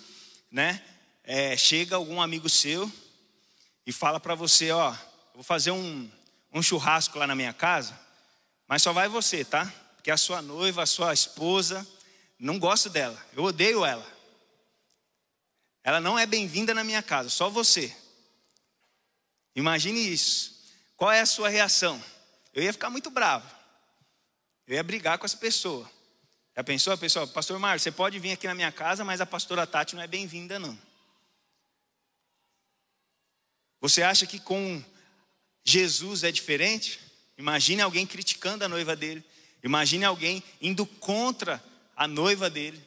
né, 0.51 0.83
é, 1.31 1.55
chega 1.55 1.95
algum 1.95 2.19
amigo 2.19 2.49
seu 2.49 2.91
e 3.85 3.93
fala 3.93 4.19
para 4.19 4.33
você, 4.33 4.71
ó, 4.71 4.95
vou 5.35 5.43
fazer 5.43 5.69
um, 5.69 6.09
um 6.51 6.59
churrasco 6.59 7.19
lá 7.19 7.27
na 7.27 7.35
minha 7.35 7.53
casa, 7.53 7.97
mas 8.67 8.81
só 8.81 8.91
vai 8.91 9.07
você, 9.07 9.45
tá? 9.45 9.71
Porque 9.95 10.09
a 10.09 10.17
sua 10.17 10.41
noiva, 10.41 10.81
a 10.81 10.87
sua 10.87 11.13
esposa, 11.13 11.87
não 12.39 12.57
gosto 12.57 12.89
dela, 12.89 13.23
eu 13.33 13.43
odeio 13.43 13.85
ela. 13.85 14.03
Ela 15.83 15.99
não 16.01 16.17
é 16.17 16.25
bem-vinda 16.25 16.73
na 16.73 16.83
minha 16.83 17.03
casa, 17.03 17.29
só 17.29 17.47
você. 17.47 17.95
Imagine 19.55 20.11
isso. 20.11 20.59
Qual 20.97 21.11
é 21.11 21.21
a 21.21 21.27
sua 21.27 21.47
reação? 21.47 22.03
Eu 22.55 22.63
ia 22.63 22.73
ficar 22.73 22.89
muito 22.89 23.11
bravo. 23.11 23.47
Eu 24.65 24.73
ia 24.73 24.83
brigar 24.83 25.19
com 25.19 25.27
essa 25.27 25.37
pessoa. 25.37 25.87
Já 26.57 26.63
pensou, 26.63 26.97
pessoal? 26.97 27.27
Pastor 27.27 27.59
Mário, 27.59 27.79
você 27.79 27.91
pode 27.91 28.17
vir 28.17 28.31
aqui 28.31 28.47
na 28.47 28.55
minha 28.55 28.71
casa, 28.71 29.05
mas 29.05 29.21
a 29.21 29.27
pastora 29.27 29.67
Tati 29.67 29.95
não 29.95 30.01
é 30.01 30.07
bem-vinda, 30.07 30.57
não. 30.57 30.88
Você 33.81 34.01
acha 34.01 34.25
que 34.25 34.39
com 34.39 34.83
Jesus 35.63 36.23
é 36.23 36.31
diferente? 36.31 36.99
Imagine 37.37 37.81
alguém 37.81 38.05
criticando 38.05 38.65
a 38.65 38.67
noiva 38.67 38.95
dele. 38.95 39.23
Imagine 39.63 40.05
alguém 40.05 40.43
indo 40.61 40.85
contra 40.85 41.63
a 41.95 42.07
noiva 42.07 42.49
dele. 42.49 42.81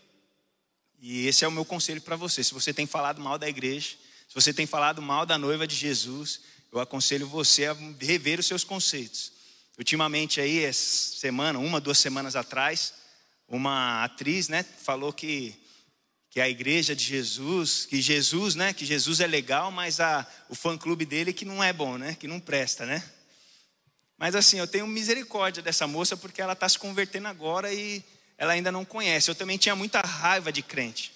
E 1.01 1.27
esse 1.27 1.45
é 1.45 1.49
o 1.49 1.53
meu 1.53 1.65
conselho 1.65 2.01
para 2.01 2.17
você. 2.17 2.45
Se 2.45 2.55
você 2.55 2.73
tem 2.73 2.87
falado 2.87 3.21
mal 3.21 3.39
da 3.39 3.49
igreja, 3.49 3.97
se 4.29 4.35
você 4.35 4.53
tem 4.53 4.67
falado 4.67 5.03
mal 5.03 5.27
da 5.27 5.37
noiva 5.37 5.67
de 5.67 5.75
Jesus, 5.75 6.41
eu 6.71 6.81
aconselho 6.81 7.27
você 7.27 7.67
a 7.67 7.77
rever 8.01 8.41
os 8.41 8.47
seus 8.47 8.65
conceitos. 8.65 9.33
Ultimamente 9.79 10.41
aí, 10.41 10.65
essa 10.65 11.19
semana, 11.19 11.59
uma, 11.59 11.81
duas 11.81 11.99
semanas 11.99 12.37
atrás, 12.37 12.95
uma 13.49 14.05
atriz, 14.05 14.49
né, 14.49 14.63
falou 14.63 15.13
que 15.13 15.55
que 16.33 16.41
é 16.41 16.45
a 16.45 16.49
igreja 16.49 16.97
de 16.97 17.05
Jesus, 17.05 17.85
que 17.85 18.01
Jesus, 18.01 18.55
né, 18.55 18.73
que 18.73 18.87
Jesus 18.87 19.21
é 19.21 19.27
legal, 19.27 19.71
mas 19.71 20.01
a, 20.01 20.27
o 20.49 20.55
fã-clube 20.55 21.05
dele 21.05 21.31
que 21.31 21.45
não 21.45 21.63
é 21.63 21.75
bom, 21.75 21.99
né, 21.99 22.17
que 22.19 22.27
não 22.27 22.41
presta, 22.41 22.87
né? 22.87 23.05
Mas 24.17 24.35
assim, 24.35 24.59
eu 24.59 24.67
tenho 24.67 24.87
misericórdia 24.87 25.63
dessa 25.63 25.87
moça 25.87 26.17
porque 26.17 26.41
ela 26.41 26.55
está 26.55 26.67
se 26.67 26.79
convertendo 26.79 27.29
agora 27.29 27.71
e 27.71 28.03
ela 28.39 28.55
ainda 28.55 28.73
não 28.73 28.83
conhece. 28.83 29.31
Eu 29.31 29.35
também 29.35 29.59
tinha 29.59 29.77
muita 29.77 30.01
raiva 30.01 30.51
de 30.51 30.63
crente, 30.63 31.13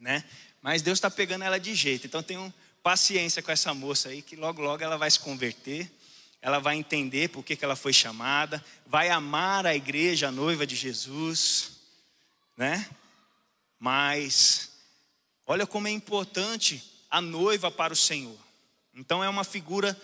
né? 0.00 0.24
Mas 0.62 0.80
Deus 0.80 0.96
está 0.96 1.10
pegando 1.10 1.44
ela 1.44 1.60
de 1.60 1.74
jeito. 1.74 2.06
Então 2.06 2.22
tenho 2.22 2.52
paciência 2.82 3.42
com 3.42 3.52
essa 3.52 3.74
moça 3.74 4.08
aí, 4.08 4.22
que 4.22 4.34
logo 4.34 4.62
logo 4.62 4.82
ela 4.82 4.96
vai 4.96 5.10
se 5.10 5.20
converter, 5.20 5.90
ela 6.40 6.58
vai 6.58 6.76
entender 6.76 7.28
por 7.28 7.44
que, 7.44 7.54
que 7.54 7.64
ela 7.64 7.76
foi 7.76 7.92
chamada, 7.92 8.64
vai 8.86 9.10
amar 9.10 9.66
a 9.66 9.76
igreja, 9.76 10.28
a 10.28 10.32
noiva 10.32 10.66
de 10.66 10.74
Jesus, 10.74 11.72
né? 12.56 12.88
Mas 13.78 14.70
olha 15.46 15.66
como 15.66 15.88
é 15.88 15.90
importante 15.90 16.82
a 17.10 17.20
noiva 17.20 17.70
para 17.70 17.92
o 17.92 17.96
Senhor. 17.96 18.38
Então 18.94 19.22
é 19.22 19.28
uma 19.28 19.44
figura 19.44 19.98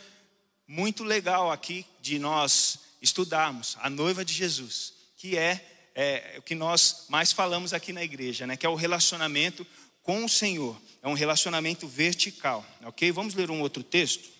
muito 0.66 1.04
legal 1.04 1.50
aqui 1.50 1.86
de 2.00 2.18
nós 2.18 2.78
estudarmos 3.00 3.76
a 3.80 3.90
noiva 3.90 4.24
de 4.24 4.32
Jesus, 4.32 4.94
que 5.16 5.36
é, 5.36 5.90
é 5.94 6.36
o 6.38 6.42
que 6.42 6.54
nós 6.54 7.06
mais 7.08 7.32
falamos 7.32 7.72
aqui 7.72 7.92
na 7.92 8.02
igreja, 8.02 8.46
né? 8.46 8.56
Que 8.56 8.66
é 8.66 8.68
o 8.68 8.74
relacionamento 8.74 9.66
com 10.02 10.24
o 10.24 10.28
Senhor. 10.28 10.80
É 11.02 11.08
um 11.08 11.14
relacionamento 11.14 11.88
vertical, 11.88 12.64
ok? 12.84 13.10
Vamos 13.10 13.34
ler 13.34 13.50
um 13.50 13.60
outro 13.60 13.82
texto. 13.82 14.30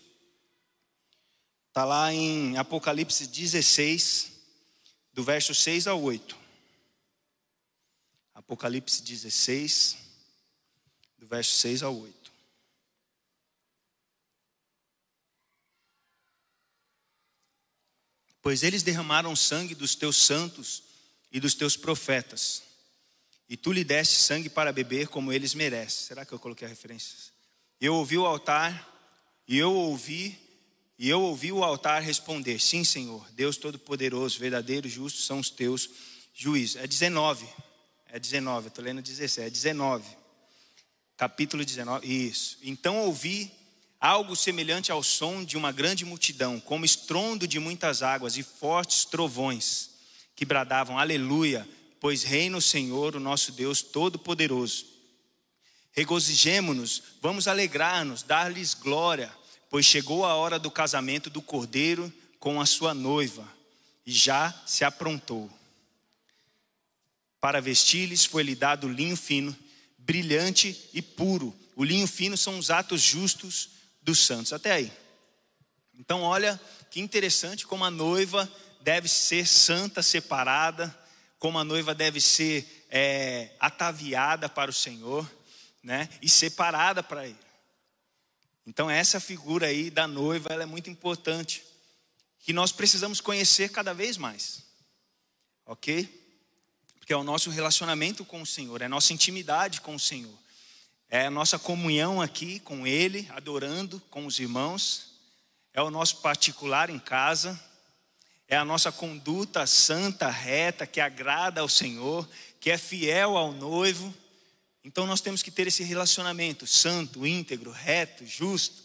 Está 1.69 1.85
lá 1.85 2.13
em 2.13 2.57
Apocalipse 2.57 3.27
16, 3.27 4.33
do 5.13 5.25
verso 5.25 5.55
6 5.55 5.87
ao 5.87 6.01
8. 6.01 6.42
Apocalipse 8.53 9.01
16, 9.01 9.97
do 11.17 11.27
verso 11.27 11.57
6 11.57 11.83
ao 11.83 11.97
8. 11.97 12.33
Pois 18.43 18.63
eles 18.63 18.83
derramaram 18.83 19.35
sangue 19.35 19.75
dos 19.75 19.95
teus 19.95 20.17
santos 20.17 20.83
e 21.33 21.41
dos 21.41 21.55
teus 21.55 21.79
profetas, 21.79 22.63
e 23.49 23.57
tu 23.57 23.73
lhe 23.73 23.85
deste 23.85 24.17
sangue 24.17 24.51
para 24.51 24.71
beber 24.71 25.09
como 25.09 25.33
eles 25.33 25.55
merecem. 25.55 26.09
Será 26.09 26.27
que 26.27 26.35
eu 26.35 26.39
coloquei 26.39 26.67
a 26.67 26.69
referência? 26.69 27.17
Eu 27.81 27.95
ouvi 27.95 28.19
o 28.19 28.27
altar, 28.27 28.87
e 29.49 29.57
eu 29.57 29.73
ouvi, 29.73 30.39
e 30.99 31.09
eu 31.09 31.23
ouvi 31.23 31.51
o 31.51 31.65
altar 31.65 32.03
responder: 32.03 32.61
Sim, 32.61 32.85
Senhor, 32.85 33.27
Deus 33.31 33.57
Todo-Poderoso, 33.57 34.39
verdadeiro 34.39 34.91
justo 34.91 35.23
são 35.23 35.39
os 35.39 35.49
teus 35.49 35.89
juízos. 36.35 36.77
É 36.77 36.87
19. 36.87 37.49
É 38.15 38.19
19, 38.19 38.67
eu 38.67 38.69
estou 38.69 38.85
lendo 38.85 39.01
16, 39.01 39.47
é 39.47 39.49
19. 39.49 40.05
Capítulo 41.17 41.65
19, 41.65 42.07
isso. 42.07 42.59
Então 42.63 42.99
ouvi 42.99 43.51
algo 43.99 44.37
semelhante 44.37 44.93
ao 44.93 45.03
som 45.03 45.43
de 45.43 45.57
uma 45.57 45.73
grande 45.73 46.05
multidão, 46.05 46.61
como 46.61 46.85
estrondo 46.85 47.49
de 47.49 47.59
muitas 47.59 48.03
águas 48.03 48.37
e 48.37 48.43
fortes 48.43 49.07
trovões, 49.07 49.93
que 50.37 50.45
bradavam: 50.45 50.99
Aleluia, 50.99 51.67
pois 51.99 52.23
reina 52.23 52.59
o 52.59 52.61
Senhor, 52.61 53.17
o 53.17 53.21
nosso 53.21 53.51
Deus 53.51 53.81
Todo-Poderoso. 53.81 54.85
Regozijemo-nos, 55.93 57.03
vamos 57.23 57.49
alegrar-nos, 57.49 58.23
dar-lhes 58.23 58.75
glória, 58.75 59.33
pois 59.71 59.87
chegou 59.87 60.27
a 60.27 60.35
hora 60.35 60.59
do 60.59 60.71
casamento 60.71 61.31
do 61.31 61.41
cordeiro 61.41 62.13
com 62.39 62.61
a 62.61 62.67
sua 62.67 62.93
noiva, 62.93 63.49
e 64.05 64.13
já 64.13 64.53
se 64.67 64.85
aprontou. 64.85 65.51
Para 67.43 67.61
vestir-lhes 67.61 68.25
foi-lhe 68.25 68.55
dado 68.55 68.89
linho 68.89 69.17
fino, 69.17 69.57
brilhante 69.99 70.89
e 70.95 71.03
puro. 71.03 71.53
O 71.75 71.83
linho 71.83 72.07
fino 72.07 72.37
são 72.37 72.57
os 72.57 72.71
atos 72.71 73.03
justos 73.03 73.71
dos 74.01 74.21
santos. 74.21 74.53
Até 74.53 74.71
aí. 74.71 74.93
Então, 75.99 76.23
olha 76.23 76.61
que 76.89 77.01
interessante 77.01 77.67
como 77.67 77.85
a 77.85 77.91
noiva 77.91 78.49
deve 78.81 79.09
ser 79.09 79.45
santa, 79.45 80.05
separada, 80.05 80.97
como 81.37 81.59
a 81.59 81.65
noiva 81.65 81.93
deve 81.93 82.21
ser 82.21 82.87
é, 82.89 83.51
ataviada 83.59 84.49
para 84.49 84.71
o 84.71 84.75
Senhor, 84.75 85.29
né? 85.83 86.09
E 86.23 86.29
separada 86.29 87.03
para 87.03 87.27
Ele. 87.27 87.37
Então 88.65 88.89
essa 88.89 89.19
figura 89.19 89.67
aí 89.67 89.91
da 89.91 90.07
noiva, 90.07 90.53
ela 90.53 90.63
é 90.63 90.67
muito 90.67 90.89
importante, 90.89 91.65
que 92.39 92.53
nós 92.53 92.71
precisamos 92.71 93.21
conhecer 93.21 93.71
cada 93.71 93.93
vez 93.93 94.17
mais. 94.17 94.63
OK? 95.67 96.22
Porque 97.03 97.13
é 97.13 97.17
o 97.17 97.25
nosso 97.25 97.51
relacionamento 97.51 98.25
com 98.25 98.41
o 98.41 98.47
Senhor, 98.47 98.81
é 98.81 98.85
a 98.85 98.89
nossa 98.89 99.13
intimidade 99.13 99.81
com 99.81 99.97
o 99.97 99.99
Senhor. 99.99 100.33
É 101.11 101.27
a 101.27 101.31
nossa 101.33 101.59
comunhão 101.59 102.23
aqui 102.23 102.61
com 102.61 102.87
ele, 102.87 103.29
adorando 103.33 104.01
com 104.09 104.25
os 104.25 104.39
irmãos. 104.39 105.11
É 105.75 105.83
o 105.83 105.91
nosso 105.91 106.19
particular 106.19 106.91
em 106.91 107.01
casa. 107.01 107.61
É 108.47 108.57
a 108.57 108.65
nossa 108.65 108.93
conduta 108.93 109.67
santa, 109.67 110.31
reta, 110.31 110.87
que 110.87 111.01
agrada 111.01 111.61
ao 111.61 111.69
Senhor, 111.69 112.27
que 112.61 112.71
é 112.71 112.79
fiel 112.79 113.37
ao 113.37 113.51
noivo. 113.51 114.15
Então 114.85 115.05
nós 115.05 115.21
temos 115.21 115.43
que 115.43 115.51
ter 115.51 115.67
esse 115.67 115.83
relacionamento 115.83 116.69
santo, 116.69 117.27
íntegro, 117.27 117.73
reto, 117.73 118.25
justo, 118.25 118.81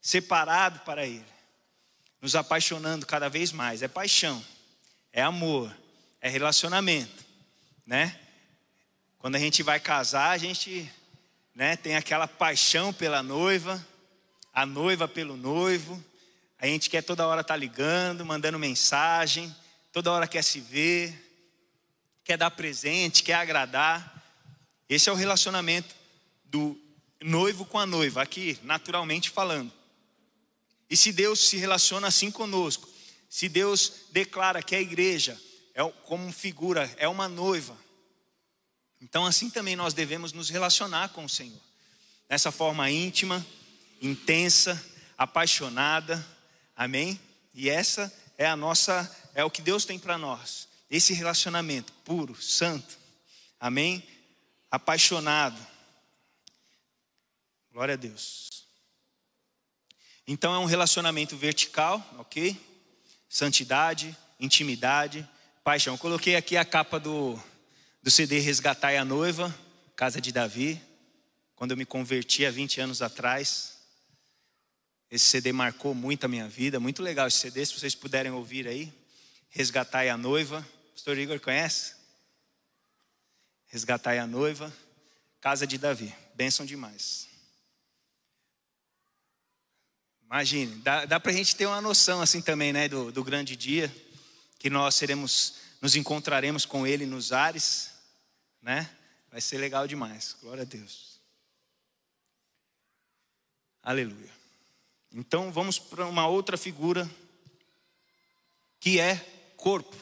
separado 0.00 0.78
para 0.84 1.04
Ele, 1.04 1.26
nos 2.20 2.36
apaixonando 2.36 3.04
cada 3.04 3.28
vez 3.28 3.50
mais. 3.50 3.82
É 3.82 3.88
paixão, 3.88 4.42
é 5.12 5.22
amor, 5.22 5.76
é 6.20 6.28
relacionamento, 6.28 7.31
né? 7.86 8.18
Quando 9.18 9.36
a 9.36 9.38
gente 9.38 9.62
vai 9.62 9.78
casar, 9.78 10.30
a 10.30 10.38
gente 10.38 10.90
né, 11.54 11.76
tem 11.76 11.96
aquela 11.96 12.26
paixão 12.26 12.92
pela 12.92 13.22
noiva, 13.22 13.84
a 14.52 14.66
noiva 14.66 15.06
pelo 15.06 15.36
noivo. 15.36 16.02
A 16.58 16.66
gente 16.66 16.88
quer 16.88 17.02
toda 17.02 17.26
hora 17.26 17.40
estar 17.40 17.54
tá 17.54 17.58
ligando, 17.58 18.24
mandando 18.24 18.58
mensagem, 18.58 19.54
toda 19.92 20.12
hora 20.12 20.26
quer 20.26 20.42
se 20.42 20.60
ver, 20.60 21.14
quer 22.24 22.36
dar 22.36 22.50
presente, 22.50 23.22
quer 23.22 23.34
agradar. 23.34 24.22
Esse 24.88 25.08
é 25.08 25.12
o 25.12 25.16
relacionamento 25.16 25.94
do 26.44 26.78
noivo 27.20 27.64
com 27.64 27.78
a 27.78 27.86
noiva, 27.86 28.22
aqui, 28.22 28.58
naturalmente 28.62 29.30
falando. 29.30 29.72
E 30.90 30.96
se 30.96 31.12
Deus 31.12 31.40
se 31.40 31.56
relaciona 31.56 32.08
assim 32.08 32.30
conosco, 32.30 32.88
se 33.28 33.48
Deus 33.48 34.06
declara 34.10 34.62
que 34.62 34.74
a 34.74 34.80
igreja 34.80 35.40
é 35.74 35.82
como 36.04 36.32
figura, 36.32 36.92
é 36.96 37.08
uma 37.08 37.28
noiva, 37.28 37.76
então 39.00 39.26
assim 39.26 39.50
também 39.50 39.76
nós 39.76 39.94
devemos 39.94 40.32
nos 40.32 40.48
relacionar 40.48 41.10
com 41.10 41.24
o 41.24 41.28
Senhor, 41.28 41.60
dessa 42.28 42.50
forma 42.50 42.90
íntima, 42.90 43.44
intensa, 44.00 44.82
apaixonada, 45.16 46.24
amém? 46.76 47.20
E 47.54 47.68
essa 47.68 48.12
é 48.38 48.46
a 48.46 48.56
nossa, 48.56 49.10
é 49.34 49.44
o 49.44 49.50
que 49.50 49.62
Deus 49.62 49.84
tem 49.84 49.98
para 49.98 50.16
nós, 50.16 50.68
esse 50.90 51.12
relacionamento 51.12 51.92
puro, 52.04 52.40
santo, 52.40 52.98
amém? 53.58 54.02
apaixonado. 54.72 55.60
Glória 57.70 57.92
a 57.92 57.96
Deus. 57.96 58.48
Então 60.26 60.54
é 60.54 60.58
um 60.58 60.64
relacionamento 60.64 61.36
vertical, 61.36 62.02
ok? 62.18 62.58
Santidade, 63.28 64.16
intimidade, 64.40 65.28
paixão. 65.64 65.96
coloquei 65.96 66.34
aqui 66.34 66.56
a 66.56 66.64
capa 66.64 66.98
do, 66.98 67.40
do 68.02 68.10
CD 68.10 68.40
Resgatar 68.40 68.96
a 68.96 69.04
Noiva, 69.04 69.54
Casa 69.94 70.20
de 70.20 70.32
Davi, 70.32 70.82
quando 71.54 71.70
eu 71.70 71.76
me 71.76 71.84
converti 71.84 72.44
há 72.44 72.50
20 72.50 72.80
anos 72.80 73.02
atrás. 73.02 73.78
Esse 75.10 75.26
CD 75.26 75.52
marcou 75.52 75.94
muito 75.94 76.24
a 76.24 76.28
minha 76.28 76.48
vida, 76.48 76.80
muito 76.80 77.02
legal 77.02 77.28
esse 77.28 77.38
CD, 77.38 77.64
se 77.64 77.78
vocês 77.78 77.94
puderem 77.94 78.32
ouvir 78.32 78.66
aí. 78.66 78.92
Resgatar 79.50 80.08
a 80.08 80.16
Noiva. 80.16 80.66
Pastor 80.92 81.18
Igor 81.18 81.38
conhece? 81.40 81.94
Resgatai 83.66 84.18
a 84.18 84.26
noiva, 84.26 84.72
casa 85.40 85.66
de 85.66 85.78
Davi. 85.78 86.14
Bênção 86.34 86.66
demais. 86.66 87.26
Imagine, 90.24 90.76
dá, 90.76 91.06
dá 91.06 91.18
para 91.18 91.32
a 91.32 91.34
gente 91.34 91.56
ter 91.56 91.66
uma 91.66 91.80
noção 91.80 92.20
assim 92.20 92.40
também, 92.40 92.72
né, 92.72 92.88
do, 92.88 93.10
do 93.10 93.24
grande 93.24 93.56
dia, 93.56 93.94
que 94.62 94.70
nós 94.70 94.94
seremos, 94.94 95.54
nos 95.80 95.96
encontraremos 95.96 96.64
com 96.64 96.86
Ele 96.86 97.04
nos 97.04 97.32
ares, 97.32 97.90
né? 98.62 98.88
Vai 99.28 99.40
ser 99.40 99.58
legal 99.58 99.88
demais. 99.88 100.36
Glória 100.40 100.62
a 100.62 100.64
Deus. 100.64 101.20
Aleluia. 103.82 104.30
Então 105.10 105.50
vamos 105.50 105.80
para 105.80 106.06
uma 106.06 106.28
outra 106.28 106.56
figura 106.56 107.10
que 108.78 109.00
é 109.00 109.16
corpo. 109.56 109.96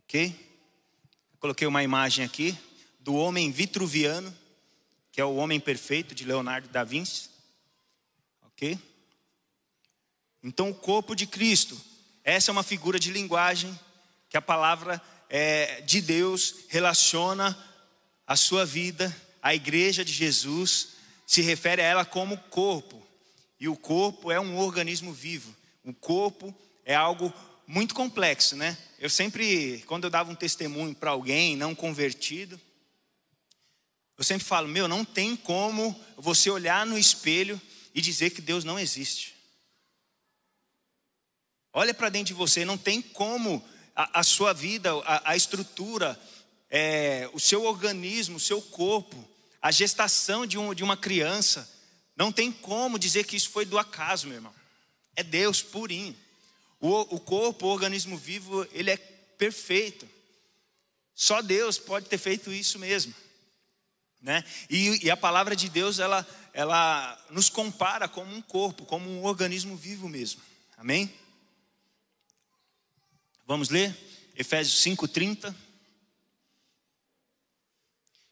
Ok? 0.00 0.38
Coloquei 1.40 1.66
uma 1.66 1.82
imagem 1.82 2.26
aqui 2.26 2.54
do 3.00 3.14
homem 3.14 3.50
vitruviano, 3.50 4.36
que 5.10 5.18
é 5.18 5.24
o 5.24 5.36
homem 5.36 5.58
perfeito 5.58 6.14
de 6.14 6.26
Leonardo 6.26 6.68
da 6.68 6.84
Vinci. 6.84 7.30
Ok? 8.42 8.78
Então, 10.42 10.68
o 10.68 10.74
corpo 10.74 11.14
de 11.16 11.26
Cristo, 11.26 11.80
essa 12.24 12.50
é 12.50 12.52
uma 12.52 12.62
figura 12.62 12.98
de 12.98 13.10
linguagem 13.10 13.78
que 14.30 14.36
a 14.36 14.42
palavra 14.42 15.00
é, 15.28 15.82
de 15.82 16.00
Deus 16.00 16.54
relaciona 16.68 17.56
a 18.26 18.34
sua 18.34 18.64
vida, 18.64 19.14
a 19.42 19.54
igreja 19.54 20.02
de 20.02 20.12
Jesus, 20.12 20.94
se 21.26 21.42
refere 21.42 21.82
a 21.82 21.84
ela 21.84 22.04
como 22.04 22.38
corpo. 22.38 23.06
E 23.60 23.68
o 23.68 23.76
corpo 23.76 24.32
é 24.32 24.40
um 24.40 24.56
organismo 24.58 25.12
vivo. 25.12 25.54
O 25.84 25.92
corpo 25.92 26.54
é 26.84 26.94
algo 26.94 27.32
muito 27.66 27.94
complexo, 27.94 28.56
né? 28.56 28.76
Eu 28.98 29.10
sempre, 29.10 29.84
quando 29.86 30.04
eu 30.04 30.10
dava 30.10 30.30
um 30.30 30.34
testemunho 30.34 30.94
para 30.94 31.10
alguém 31.10 31.56
não 31.56 31.74
convertido, 31.74 32.58
eu 34.16 34.24
sempre 34.24 34.46
falo: 34.46 34.66
meu, 34.66 34.88
não 34.88 35.04
tem 35.04 35.36
como 35.36 35.98
você 36.16 36.48
olhar 36.48 36.86
no 36.86 36.98
espelho 36.98 37.60
e 37.94 38.00
dizer 38.00 38.30
que 38.30 38.40
Deus 38.40 38.64
não 38.64 38.78
existe. 38.78 39.33
Olha 41.76 41.92
para 41.92 42.08
dentro 42.08 42.28
de 42.28 42.34
você, 42.34 42.64
não 42.64 42.78
tem 42.78 43.02
como 43.02 43.62
a, 43.96 44.20
a 44.20 44.22
sua 44.22 44.52
vida, 44.52 44.92
a, 45.04 45.32
a 45.32 45.36
estrutura, 45.36 46.18
é, 46.70 47.28
o 47.32 47.40
seu 47.40 47.64
organismo, 47.64 48.36
o 48.36 48.40
seu 48.40 48.62
corpo, 48.62 49.28
a 49.60 49.72
gestação 49.72 50.46
de, 50.46 50.56
um, 50.56 50.72
de 50.72 50.84
uma 50.84 50.96
criança, 50.96 51.68
não 52.16 52.30
tem 52.30 52.52
como 52.52 52.96
dizer 52.96 53.24
que 53.24 53.34
isso 53.34 53.50
foi 53.50 53.64
do 53.64 53.76
acaso, 53.76 54.28
meu 54.28 54.36
irmão. 54.36 54.54
É 55.16 55.24
Deus 55.24 55.62
purinho. 55.62 56.16
O, 56.80 57.16
o 57.16 57.18
corpo, 57.18 57.66
o 57.66 57.70
organismo 57.70 58.16
vivo, 58.16 58.64
ele 58.72 58.92
é 58.92 58.96
perfeito. 58.96 60.08
Só 61.12 61.42
Deus 61.42 61.76
pode 61.76 62.06
ter 62.06 62.18
feito 62.18 62.52
isso 62.52 62.78
mesmo. 62.78 63.12
Né? 64.22 64.44
E, 64.70 65.06
e, 65.06 65.10
a 65.10 65.16
palavra 65.16 65.56
de 65.56 65.68
Deus, 65.68 65.98
ela, 65.98 66.24
ela 66.52 67.20
nos 67.30 67.48
compara 67.48 68.08
como 68.08 68.32
um 68.32 68.40
corpo, 68.40 68.86
como 68.86 69.10
um 69.10 69.24
organismo 69.24 69.76
vivo 69.76 70.08
mesmo. 70.08 70.40
Amém? 70.78 71.12
Vamos 73.46 73.68
ler? 73.68 73.94
Efésios 74.36 74.82
5,30. 74.82 75.54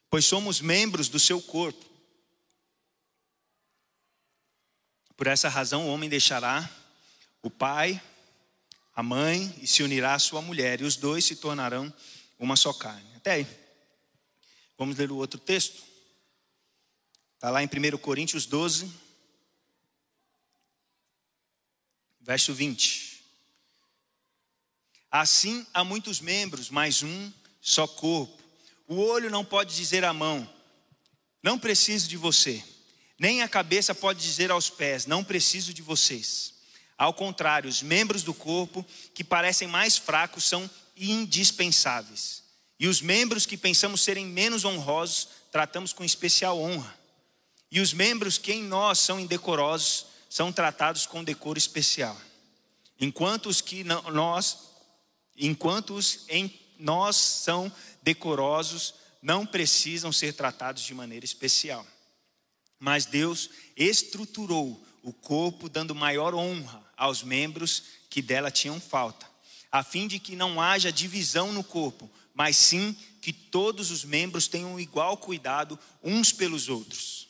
Pois 0.08 0.24
somos 0.24 0.60
membros 0.60 1.08
do 1.08 1.18
seu 1.18 1.40
corpo. 1.40 1.84
Por 5.16 5.26
essa 5.26 5.48
razão, 5.48 5.86
o 5.86 5.92
homem 5.92 6.08
deixará 6.08 6.68
o 7.42 7.50
pai 7.50 8.00
a 8.94 9.02
mãe 9.02 9.54
e 9.60 9.66
se 9.66 9.82
unirá 9.82 10.14
à 10.14 10.18
sua 10.18 10.42
mulher, 10.42 10.80
e 10.80 10.84
os 10.84 10.96
dois 10.96 11.24
se 11.24 11.36
tornarão 11.36 11.92
uma 12.38 12.56
só 12.56 12.72
carne. 12.72 13.14
Até 13.16 13.32
aí. 13.32 13.46
Vamos 14.76 14.96
ler 14.96 15.10
o 15.10 15.16
outro 15.16 15.40
texto. 15.40 15.82
Está 17.34 17.50
lá 17.50 17.62
em 17.62 17.66
1 17.66 17.98
Coríntios 17.98 18.46
12, 18.46 18.92
verso 22.20 22.52
20. 22.52 23.11
Assim 25.12 25.66
há 25.74 25.84
muitos 25.84 26.22
membros, 26.22 26.70
mas 26.70 27.02
um 27.02 27.30
só 27.60 27.86
corpo. 27.86 28.42
O 28.88 28.96
olho 28.96 29.30
não 29.30 29.44
pode 29.44 29.76
dizer 29.76 30.04
à 30.06 30.12
mão, 30.14 30.48
não 31.42 31.58
preciso 31.58 32.08
de 32.08 32.16
você. 32.16 32.64
Nem 33.18 33.42
a 33.42 33.48
cabeça 33.48 33.94
pode 33.94 34.20
dizer 34.20 34.50
aos 34.50 34.70
pés, 34.70 35.04
não 35.04 35.22
preciso 35.22 35.74
de 35.74 35.82
vocês. 35.82 36.54
Ao 36.96 37.12
contrário, 37.12 37.68
os 37.68 37.82
membros 37.82 38.22
do 38.22 38.32
corpo 38.32 38.84
que 39.14 39.22
parecem 39.22 39.68
mais 39.68 39.98
fracos 39.98 40.44
são 40.44 40.68
indispensáveis. 40.96 42.42
E 42.80 42.88
os 42.88 43.00
membros 43.00 43.44
que 43.44 43.56
pensamos 43.56 44.00
serem 44.00 44.26
menos 44.26 44.64
honrosos, 44.64 45.28
tratamos 45.52 45.92
com 45.92 46.02
especial 46.04 46.58
honra. 46.58 46.96
E 47.70 47.80
os 47.80 47.92
membros 47.92 48.38
que 48.38 48.52
em 48.52 48.62
nós 48.62 48.98
são 48.98 49.20
indecorosos, 49.20 50.06
são 50.28 50.50
tratados 50.50 51.06
com 51.06 51.22
decoro 51.22 51.58
especial. 51.58 52.18
Enquanto 52.98 53.48
os 53.48 53.60
que 53.60 53.84
nós, 53.84 54.71
enquanto 55.36 55.94
os 55.94 56.24
em 56.28 56.52
nós 56.78 57.16
são 57.16 57.72
decorosos, 58.02 58.94
não 59.22 59.46
precisam 59.46 60.12
ser 60.12 60.34
tratados 60.34 60.82
de 60.82 60.94
maneira 60.94 61.24
especial. 61.24 61.86
Mas 62.78 63.06
Deus 63.06 63.48
estruturou 63.76 64.84
o 65.02 65.12
corpo 65.12 65.68
dando 65.68 65.94
maior 65.94 66.34
honra 66.34 66.82
aos 66.96 67.22
membros 67.22 67.84
que 68.10 68.20
dela 68.20 68.50
tinham 68.50 68.80
falta, 68.80 69.26
a 69.70 69.82
fim 69.82 70.06
de 70.06 70.18
que 70.18 70.36
não 70.36 70.60
haja 70.60 70.92
divisão 70.92 71.52
no 71.52 71.64
corpo, 71.64 72.10
mas 72.34 72.56
sim 72.56 72.96
que 73.20 73.32
todos 73.32 73.90
os 73.90 74.04
membros 74.04 74.48
tenham 74.48 74.78
igual 74.78 75.16
cuidado 75.16 75.78
uns 76.02 76.32
pelos 76.32 76.68
outros. 76.68 77.28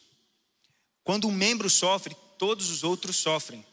Quando 1.05 1.29
um 1.29 1.33
membro 1.33 1.69
sofre, 1.69 2.17
todos 2.39 2.71
os 2.71 2.83
outros 2.83 3.17
sofrem 3.17 3.65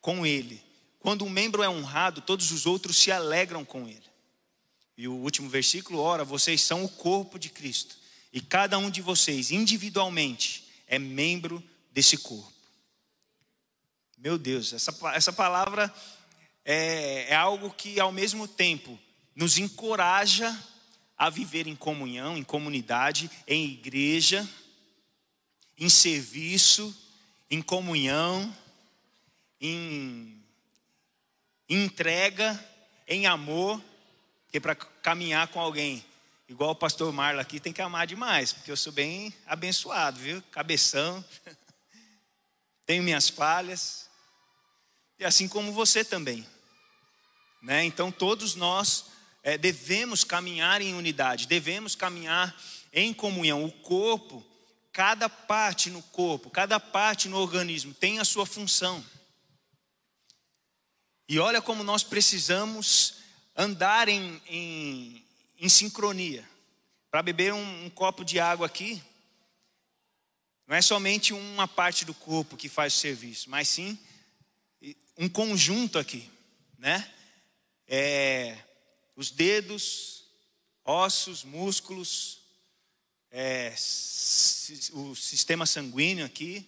com 0.00 0.26
ele. 0.26 0.62
Quando 1.02 1.24
um 1.24 1.28
membro 1.28 1.64
é 1.64 1.68
honrado, 1.68 2.20
todos 2.20 2.52
os 2.52 2.64
outros 2.64 2.96
se 2.96 3.10
alegram 3.10 3.64
com 3.64 3.88
ele. 3.88 4.04
E 4.96 5.08
o 5.08 5.14
último 5.14 5.48
versículo, 5.48 5.98
ora, 5.98 6.24
vocês 6.24 6.62
são 6.62 6.84
o 6.84 6.88
corpo 6.88 7.40
de 7.40 7.48
Cristo, 7.48 7.96
e 8.32 8.40
cada 8.40 8.78
um 8.78 8.88
de 8.88 9.02
vocês, 9.02 9.50
individualmente, 9.50 10.64
é 10.86 11.00
membro 11.00 11.62
desse 11.90 12.16
corpo. 12.16 12.52
Meu 14.16 14.38
Deus, 14.38 14.72
essa, 14.72 14.96
essa 15.12 15.32
palavra 15.32 15.92
é, 16.64 17.26
é 17.30 17.34
algo 17.34 17.74
que, 17.74 17.98
ao 17.98 18.12
mesmo 18.12 18.46
tempo, 18.46 18.96
nos 19.34 19.58
encoraja 19.58 20.56
a 21.18 21.28
viver 21.28 21.66
em 21.66 21.74
comunhão, 21.74 22.38
em 22.38 22.44
comunidade, 22.44 23.28
em 23.46 23.64
igreja, 23.72 24.48
em 25.76 25.88
serviço, 25.88 26.96
em 27.50 27.60
comunhão, 27.60 28.56
em, 29.60 30.41
entrega, 31.72 32.58
em 33.06 33.26
amor, 33.26 33.80
porque 34.44 34.60
para 34.60 34.74
caminhar 34.74 35.48
com 35.48 35.60
alguém, 35.60 36.04
igual 36.48 36.70
o 36.70 36.76
pastor 36.76 37.12
Marlon 37.12 37.40
aqui, 37.40 37.58
tem 37.58 37.72
que 37.72 37.80
amar 37.80 38.06
demais, 38.06 38.52
porque 38.52 38.70
eu 38.70 38.76
sou 38.76 38.92
bem 38.92 39.32
abençoado, 39.46 40.18
viu? 40.18 40.42
Cabeção, 40.50 41.24
tenho 42.86 43.02
minhas 43.02 43.28
falhas, 43.28 44.10
e 45.18 45.24
assim 45.24 45.48
como 45.48 45.72
você 45.72 46.04
também. 46.04 46.46
Né? 47.62 47.84
Então, 47.84 48.10
todos 48.10 48.54
nós 48.54 49.06
é, 49.42 49.56
devemos 49.56 50.24
caminhar 50.24 50.82
em 50.82 50.94
unidade, 50.94 51.46
devemos 51.46 51.94
caminhar 51.94 52.54
em 52.92 53.14
comunhão. 53.14 53.64
O 53.64 53.70
corpo, 53.70 54.44
cada 54.92 55.28
parte 55.28 55.90
no 55.90 56.02
corpo, 56.02 56.50
cada 56.50 56.78
parte 56.80 57.28
no 57.28 57.38
organismo 57.38 57.94
tem 57.94 58.18
a 58.18 58.24
sua 58.24 58.44
função. 58.44 59.02
E 61.28 61.38
olha 61.38 61.62
como 61.62 61.82
nós 61.82 62.02
precisamos 62.02 63.14
andar 63.56 64.08
em, 64.08 64.40
em, 64.46 65.24
em 65.58 65.68
sincronia. 65.68 66.48
Para 67.10 67.22
beber 67.22 67.52
um, 67.52 67.84
um 67.84 67.90
copo 67.90 68.24
de 68.24 68.40
água 68.40 68.66
aqui, 68.66 69.02
não 70.66 70.76
é 70.76 70.82
somente 70.82 71.34
uma 71.34 71.68
parte 71.68 72.04
do 72.04 72.14
corpo 72.14 72.56
que 72.56 72.68
faz 72.68 72.94
o 72.94 72.98
serviço, 72.98 73.50
mas 73.50 73.68
sim 73.68 73.98
um 75.18 75.28
conjunto 75.28 75.98
aqui, 75.98 76.28
né? 76.78 77.08
É, 77.86 78.56
os 79.14 79.30
dedos, 79.30 80.24
ossos, 80.84 81.44
músculos, 81.44 82.38
é, 83.30 83.74
o 84.92 85.14
sistema 85.14 85.66
sanguíneo 85.66 86.24
aqui 86.24 86.66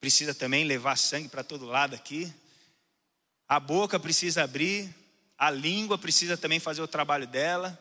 precisa 0.00 0.34
também 0.34 0.64
levar 0.64 0.96
sangue 0.96 1.28
para 1.28 1.42
todo 1.42 1.66
lado 1.66 1.94
aqui. 1.94 2.32
A 3.48 3.60
boca 3.60 4.00
precisa 4.00 4.44
abrir, 4.44 4.94
a 5.36 5.50
língua 5.50 5.98
precisa 5.98 6.36
também 6.36 6.58
fazer 6.58 6.82
o 6.82 6.88
trabalho 6.88 7.26
dela. 7.26 7.78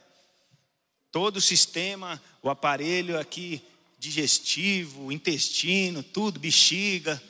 Todo 1.12 1.38
o 1.38 1.42
sistema, 1.42 2.22
o 2.42 2.50
aparelho 2.50 3.20
aqui 3.20 3.66
digestivo, 3.98 5.12
intestino, 5.12 6.04
tudo, 6.04 6.40
bexiga. 6.40 7.22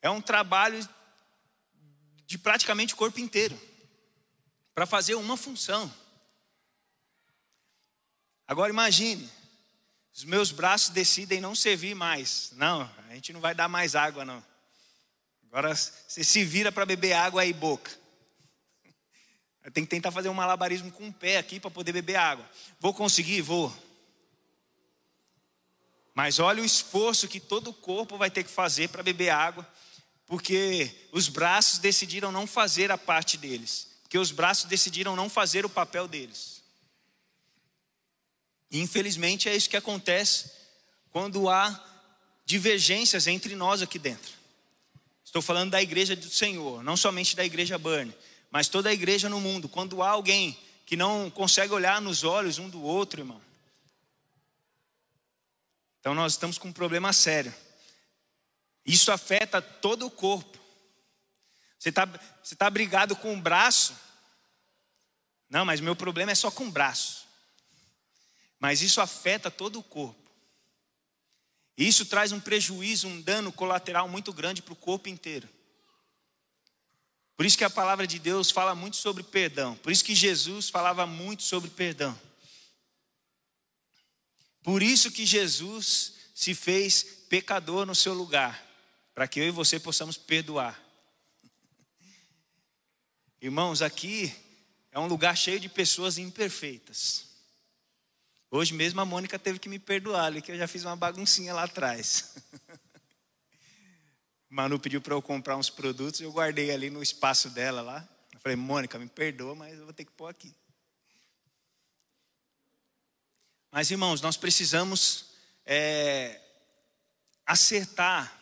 É 0.00 0.08
um 0.08 0.20
trabalho 0.20 0.88
de 2.26 2.38
praticamente 2.38 2.94
o 2.94 2.96
corpo 2.96 3.18
inteiro 3.18 3.58
para 4.74 4.86
fazer 4.86 5.14
uma 5.14 5.36
função. 5.36 5.92
Agora 8.46 8.70
imagine, 8.70 9.28
os 10.14 10.22
meus 10.22 10.52
braços 10.52 10.90
decidem 10.90 11.40
não 11.40 11.54
servir 11.54 11.94
mais. 11.94 12.52
Não, 12.52 12.82
a 13.08 13.14
gente 13.14 13.32
não 13.32 13.40
vai 13.40 13.54
dar 13.54 13.68
mais 13.68 13.96
água, 13.96 14.24
não. 14.24 14.44
Agora 15.54 15.72
você 15.72 16.24
se 16.24 16.44
vira 16.44 16.72
para 16.72 16.84
beber 16.84 17.12
água 17.12 17.42
aí, 17.42 17.52
boca. 17.52 17.88
Tenho 19.72 19.86
que 19.86 19.90
tentar 19.90 20.10
fazer 20.10 20.28
um 20.28 20.34
malabarismo 20.34 20.90
com 20.90 21.06
o 21.06 21.12
pé 21.12 21.38
aqui 21.38 21.60
para 21.60 21.70
poder 21.70 21.92
beber 21.92 22.16
água. 22.16 22.44
Vou 22.80 22.92
conseguir? 22.92 23.40
Vou. 23.40 23.72
Mas 26.12 26.40
olha 26.40 26.60
o 26.60 26.66
esforço 26.66 27.28
que 27.28 27.38
todo 27.38 27.70
o 27.70 27.72
corpo 27.72 28.18
vai 28.18 28.32
ter 28.32 28.42
que 28.42 28.50
fazer 28.50 28.88
para 28.88 29.04
beber 29.04 29.30
água 29.30 29.64
porque 30.26 30.92
os 31.12 31.28
braços 31.28 31.78
decidiram 31.78 32.32
não 32.32 32.48
fazer 32.48 32.90
a 32.90 32.98
parte 32.98 33.38
deles, 33.38 33.86
porque 34.02 34.18
os 34.18 34.32
braços 34.32 34.64
decidiram 34.64 35.14
não 35.14 35.30
fazer 35.30 35.64
o 35.64 35.70
papel 35.70 36.08
deles. 36.08 36.64
Infelizmente 38.72 39.48
é 39.48 39.54
isso 39.54 39.70
que 39.70 39.76
acontece 39.76 40.50
quando 41.12 41.48
há 41.48 41.80
divergências 42.44 43.28
entre 43.28 43.54
nós 43.54 43.82
aqui 43.82 44.00
dentro. 44.00 44.43
Estou 45.34 45.42
falando 45.42 45.72
da 45.72 45.82
igreja 45.82 46.14
do 46.14 46.30
Senhor, 46.30 46.80
não 46.84 46.96
somente 46.96 47.34
da 47.34 47.44
igreja 47.44 47.76
Burn, 47.76 48.16
mas 48.52 48.68
toda 48.68 48.88
a 48.88 48.92
igreja 48.92 49.28
no 49.28 49.40
mundo. 49.40 49.68
Quando 49.68 50.00
há 50.00 50.10
alguém 50.10 50.56
que 50.86 50.96
não 50.96 51.28
consegue 51.28 51.72
olhar 51.72 52.00
nos 52.00 52.22
olhos 52.22 52.60
um 52.60 52.68
do 52.68 52.80
outro, 52.80 53.20
irmão. 53.20 53.42
Então 55.98 56.14
nós 56.14 56.34
estamos 56.34 56.56
com 56.56 56.68
um 56.68 56.72
problema 56.72 57.12
sério. 57.12 57.52
Isso 58.86 59.10
afeta 59.10 59.60
todo 59.60 60.06
o 60.06 60.10
corpo. 60.10 60.56
Você 61.80 61.88
está 61.88 62.08
você 62.40 62.54
tá 62.54 62.70
brigado 62.70 63.16
com 63.16 63.34
o 63.34 63.40
braço? 63.40 63.92
Não, 65.50 65.64
mas 65.64 65.80
meu 65.80 65.96
problema 65.96 66.30
é 66.30 66.36
só 66.36 66.48
com 66.48 66.68
o 66.68 66.70
braço. 66.70 67.26
Mas 68.60 68.82
isso 68.82 69.00
afeta 69.00 69.50
todo 69.50 69.80
o 69.80 69.82
corpo. 69.82 70.23
E 71.76 71.86
isso 71.86 72.06
traz 72.06 72.32
um 72.32 72.40
prejuízo, 72.40 73.08
um 73.08 73.20
dano 73.20 73.52
colateral 73.52 74.08
muito 74.08 74.32
grande 74.32 74.62
para 74.62 74.72
o 74.72 74.76
corpo 74.76 75.08
inteiro. 75.08 75.48
Por 77.36 77.44
isso 77.44 77.58
que 77.58 77.64
a 77.64 77.70
palavra 77.70 78.06
de 78.06 78.18
Deus 78.18 78.50
fala 78.50 78.74
muito 78.74 78.96
sobre 78.96 79.22
perdão. 79.22 79.74
Por 79.76 79.90
isso 79.90 80.04
que 80.04 80.14
Jesus 80.14 80.68
falava 80.68 81.04
muito 81.04 81.42
sobre 81.42 81.68
perdão. 81.68 82.18
Por 84.62 84.82
isso 84.82 85.10
que 85.10 85.26
Jesus 85.26 86.14
se 86.34 86.54
fez 86.54 87.02
pecador 87.28 87.84
no 87.84 87.94
seu 87.94 88.14
lugar 88.14 88.64
para 89.14 89.28
que 89.28 89.40
eu 89.40 89.46
e 89.46 89.50
você 89.50 89.78
possamos 89.78 90.16
perdoar. 90.16 90.80
Irmãos, 93.40 93.82
aqui 93.82 94.34
é 94.90 94.98
um 94.98 95.06
lugar 95.06 95.36
cheio 95.36 95.60
de 95.60 95.68
pessoas 95.68 96.18
imperfeitas. 96.18 97.33
Hoje 98.56 98.72
mesmo 98.72 99.00
a 99.00 99.04
Mônica 99.04 99.36
teve 99.36 99.58
que 99.58 99.68
me 99.68 99.80
perdoar, 99.80 100.26
ali 100.26 100.40
que 100.40 100.52
eu 100.52 100.56
já 100.56 100.68
fiz 100.68 100.84
uma 100.84 100.94
baguncinha 100.94 101.52
lá 101.52 101.64
atrás. 101.64 102.36
Manu 104.48 104.78
pediu 104.78 105.00
para 105.00 105.12
eu 105.12 105.20
comprar 105.20 105.56
uns 105.56 105.68
produtos, 105.68 106.20
eu 106.20 106.30
guardei 106.30 106.70
ali 106.70 106.88
no 106.88 107.02
espaço 107.02 107.50
dela 107.50 107.82
lá. 107.82 108.08
Eu 108.32 108.38
falei, 108.38 108.54
Mônica, 108.54 108.96
me 108.96 109.08
perdoa, 109.08 109.56
mas 109.56 109.76
eu 109.76 109.84
vou 109.84 109.92
ter 109.92 110.04
que 110.04 110.12
pôr 110.12 110.28
aqui. 110.28 110.54
Mas 113.72 113.90
irmãos, 113.90 114.20
nós 114.20 114.36
precisamos 114.36 115.30
é, 115.66 116.40
acertar 117.44 118.40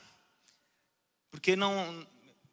porque 1.30 1.56
não, 1.56 2.06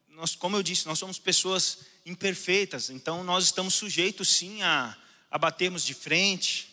nós, 0.08 0.34
como 0.34 0.56
eu 0.56 0.64
disse, 0.64 0.86
nós 0.86 0.98
somos 0.98 1.20
pessoas 1.20 1.80
imperfeitas, 2.06 2.90
então 2.90 3.22
nós 3.22 3.44
estamos 3.44 3.74
sujeitos 3.74 4.30
sim 4.30 4.64
a, 4.64 4.98
a 5.30 5.38
batermos 5.38 5.84
de 5.84 5.94
frente, 5.94 6.69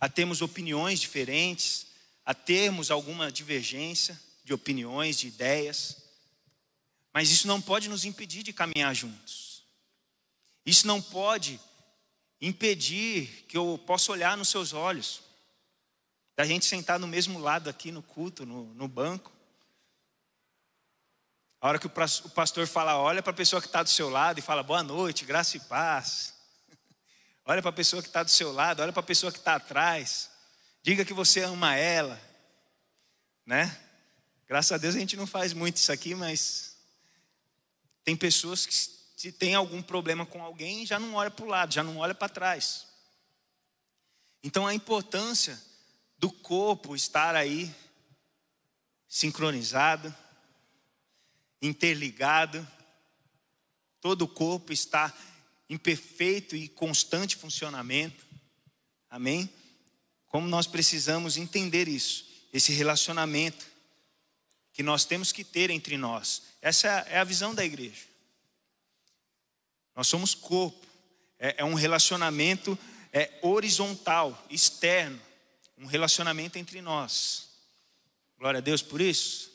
a 0.00 0.08
termos 0.08 0.42
opiniões 0.42 1.00
diferentes, 1.00 1.86
a 2.24 2.34
termos 2.34 2.90
alguma 2.90 3.30
divergência 3.30 4.20
de 4.44 4.52
opiniões, 4.52 5.18
de 5.18 5.28
ideias. 5.28 5.96
Mas 7.12 7.30
isso 7.30 7.46
não 7.46 7.60
pode 7.60 7.88
nos 7.88 8.04
impedir 8.04 8.42
de 8.42 8.52
caminhar 8.52 8.94
juntos. 8.94 9.62
Isso 10.64 10.86
não 10.86 11.00
pode 11.00 11.60
impedir 12.40 13.44
que 13.48 13.56
eu 13.56 13.82
possa 13.86 14.12
olhar 14.12 14.36
nos 14.36 14.48
seus 14.48 14.72
olhos, 14.72 15.22
da 16.36 16.44
gente 16.44 16.66
sentar 16.66 16.98
no 16.98 17.06
mesmo 17.06 17.38
lado 17.38 17.70
aqui 17.70 17.90
no 17.90 18.02
culto, 18.02 18.44
no, 18.44 18.74
no 18.74 18.86
banco, 18.86 19.32
a 21.66 21.68
hora 21.68 21.78
que 21.78 21.86
o 21.86 22.30
pastor 22.30 22.66
fala, 22.68 22.96
olha 22.96 23.20
para 23.20 23.32
a 23.32 23.34
pessoa 23.34 23.60
que 23.60 23.66
está 23.66 23.82
do 23.82 23.88
seu 23.88 24.08
lado 24.10 24.38
e 24.38 24.42
fala 24.42 24.62
boa 24.62 24.84
noite, 24.84 25.24
graça 25.24 25.56
e 25.56 25.60
paz. 25.60 26.35
Olha 27.46 27.62
para 27.62 27.70
a 27.70 27.72
pessoa 27.72 28.02
que 28.02 28.08
está 28.08 28.22
do 28.22 28.30
seu 28.30 28.52
lado, 28.52 28.82
olha 28.82 28.92
para 28.92 29.00
a 29.00 29.06
pessoa 29.06 29.32
que 29.32 29.38
está 29.38 29.54
atrás. 29.54 30.28
Diga 30.82 31.04
que 31.04 31.14
você 31.14 31.42
ama 31.42 31.74
ela, 31.76 32.20
né? 33.46 33.80
Graças 34.46 34.72
a 34.72 34.76
Deus 34.76 34.94
a 34.94 34.98
gente 34.98 35.16
não 35.16 35.26
faz 35.26 35.52
muito 35.52 35.76
isso 35.76 35.90
aqui, 35.90 36.14
mas 36.14 36.76
tem 38.04 38.16
pessoas 38.16 38.66
que 38.66 38.74
se 38.74 39.32
tem 39.32 39.54
algum 39.54 39.80
problema 39.80 40.26
com 40.26 40.42
alguém 40.42 40.84
já 40.84 40.98
não 40.98 41.14
olha 41.14 41.30
para 41.30 41.44
o 41.44 41.48
lado, 41.48 41.72
já 41.72 41.82
não 41.82 41.96
olha 41.98 42.14
para 42.14 42.28
trás. 42.28 42.86
Então 44.42 44.66
a 44.66 44.74
importância 44.74 45.58
do 46.18 46.30
corpo 46.30 46.94
estar 46.94 47.34
aí 47.34 47.74
sincronizado 49.08 50.14
interligado, 51.60 52.66
todo 54.00 54.22
o 54.22 54.28
corpo 54.28 54.72
está 54.72 55.12
em 55.68 55.76
perfeito 55.76 56.54
e 56.54 56.68
constante 56.68 57.36
funcionamento. 57.36 58.24
Amém? 59.10 59.48
Como 60.26 60.46
nós 60.46 60.66
precisamos 60.66 61.36
entender 61.36 61.88
isso, 61.88 62.26
esse 62.52 62.72
relacionamento 62.72 63.66
que 64.72 64.82
nós 64.82 65.04
temos 65.04 65.32
que 65.32 65.42
ter 65.42 65.70
entre 65.70 65.96
nós. 65.96 66.42
Essa 66.60 66.88
é 67.08 67.18
a 67.18 67.24
visão 67.24 67.54
da 67.54 67.64
igreja. 67.64 68.04
Nós 69.94 70.06
somos 70.06 70.34
corpo, 70.34 70.86
é, 71.38 71.56
é 71.58 71.64
um 71.64 71.74
relacionamento 71.74 72.78
é, 73.12 73.38
horizontal, 73.40 74.46
externo, 74.50 75.20
um 75.78 75.86
relacionamento 75.86 76.58
entre 76.58 76.82
nós. 76.82 77.48
Glória 78.38 78.58
a 78.58 78.60
Deus 78.60 78.82
por 78.82 79.00
isso. 79.00 79.50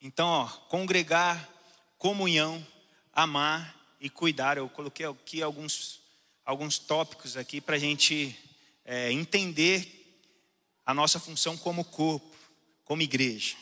Então, 0.00 0.26
ó, 0.26 0.46
congregar, 0.46 1.46
comunhão, 1.98 2.66
amar 3.12 3.77
e 4.00 4.08
cuidar. 4.08 4.56
Eu 4.56 4.68
coloquei 4.68 5.06
aqui 5.06 5.42
alguns, 5.42 6.00
alguns 6.44 6.78
tópicos 6.78 7.36
aqui 7.36 7.60
para 7.60 7.76
a 7.76 7.78
gente 7.78 8.36
é, 8.84 9.12
entender 9.12 10.20
a 10.84 10.94
nossa 10.94 11.20
função 11.20 11.56
como 11.56 11.84
corpo, 11.84 12.34
como 12.84 13.02
igreja. 13.02 13.56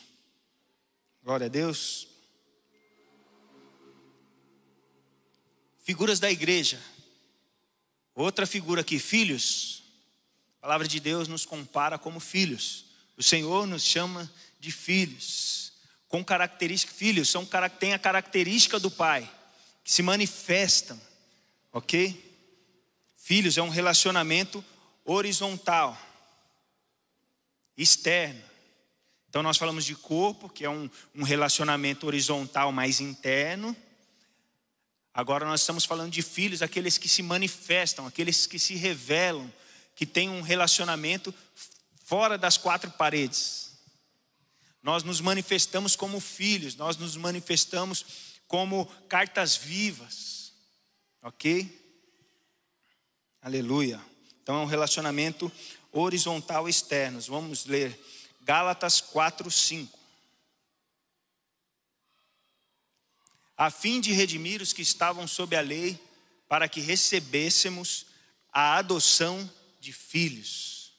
Glória 1.22 1.46
a 1.46 1.48
Deus. 1.48 2.06
Figuras 5.82 6.20
da 6.20 6.30
igreja. 6.30 6.80
Outra 8.14 8.46
figura 8.46 8.80
aqui, 8.80 8.98
filhos. 8.98 9.82
A 10.58 10.62
palavra 10.62 10.88
de 10.88 10.98
Deus 10.98 11.28
nos 11.28 11.44
compara 11.44 11.98
como 11.98 12.18
filhos. 12.18 12.86
O 13.16 13.22
Senhor 13.22 13.66
nos 13.66 13.82
chama 13.82 14.30
de 14.58 14.70
filhos. 14.72 15.72
Com 16.08 16.24
características, 16.24 16.96
filhos 16.96 17.28
são 17.28 17.46
têm 17.78 17.92
a 17.92 17.98
característica 17.98 18.78
do 18.78 18.90
pai, 18.90 19.30
que 19.86 19.92
se 19.92 20.02
manifestam, 20.02 21.00
ok? 21.72 22.20
Filhos 23.16 23.56
é 23.56 23.62
um 23.62 23.68
relacionamento 23.68 24.62
horizontal, 25.04 25.96
externo. 27.76 28.42
Então 29.28 29.44
nós 29.44 29.56
falamos 29.56 29.84
de 29.84 29.94
corpo, 29.94 30.48
que 30.48 30.64
é 30.64 30.68
um, 30.68 30.90
um 31.14 31.22
relacionamento 31.22 32.04
horizontal 32.04 32.72
mais 32.72 33.00
interno. 33.00 33.76
Agora 35.14 35.46
nós 35.46 35.60
estamos 35.60 35.84
falando 35.84 36.10
de 36.10 36.20
filhos, 36.20 36.62
aqueles 36.62 36.98
que 36.98 37.08
se 37.08 37.22
manifestam, 37.22 38.08
aqueles 38.08 38.44
que 38.44 38.58
se 38.58 38.74
revelam, 38.74 39.48
que 39.94 40.04
têm 40.04 40.28
um 40.28 40.42
relacionamento 40.42 41.32
fora 42.04 42.36
das 42.36 42.58
quatro 42.58 42.90
paredes. 42.90 43.70
Nós 44.82 45.04
nos 45.04 45.20
manifestamos 45.20 45.94
como 45.94 46.18
filhos, 46.18 46.74
nós 46.74 46.96
nos 46.96 47.16
manifestamos 47.16 48.25
como 48.46 48.86
cartas 49.08 49.56
vivas, 49.56 50.52
ok? 51.22 51.84
Aleluia. 53.42 54.00
Então 54.42 54.56
é 54.56 54.62
um 54.62 54.66
relacionamento 54.66 55.50
horizontal 55.92 56.68
externo. 56.68 57.20
Vamos 57.20 57.66
ler 57.66 57.98
Gálatas 58.42 59.00
4, 59.00 59.50
5. 59.50 59.98
A 63.56 63.70
fim 63.70 64.00
de 64.00 64.12
redimir 64.12 64.60
os 64.60 64.72
que 64.72 64.82
estavam 64.82 65.26
sob 65.26 65.56
a 65.56 65.60
lei, 65.60 65.98
para 66.48 66.68
que 66.68 66.80
recebêssemos 66.80 68.06
a 68.52 68.76
adoção 68.76 69.50
de 69.80 69.92
filhos. 69.92 70.92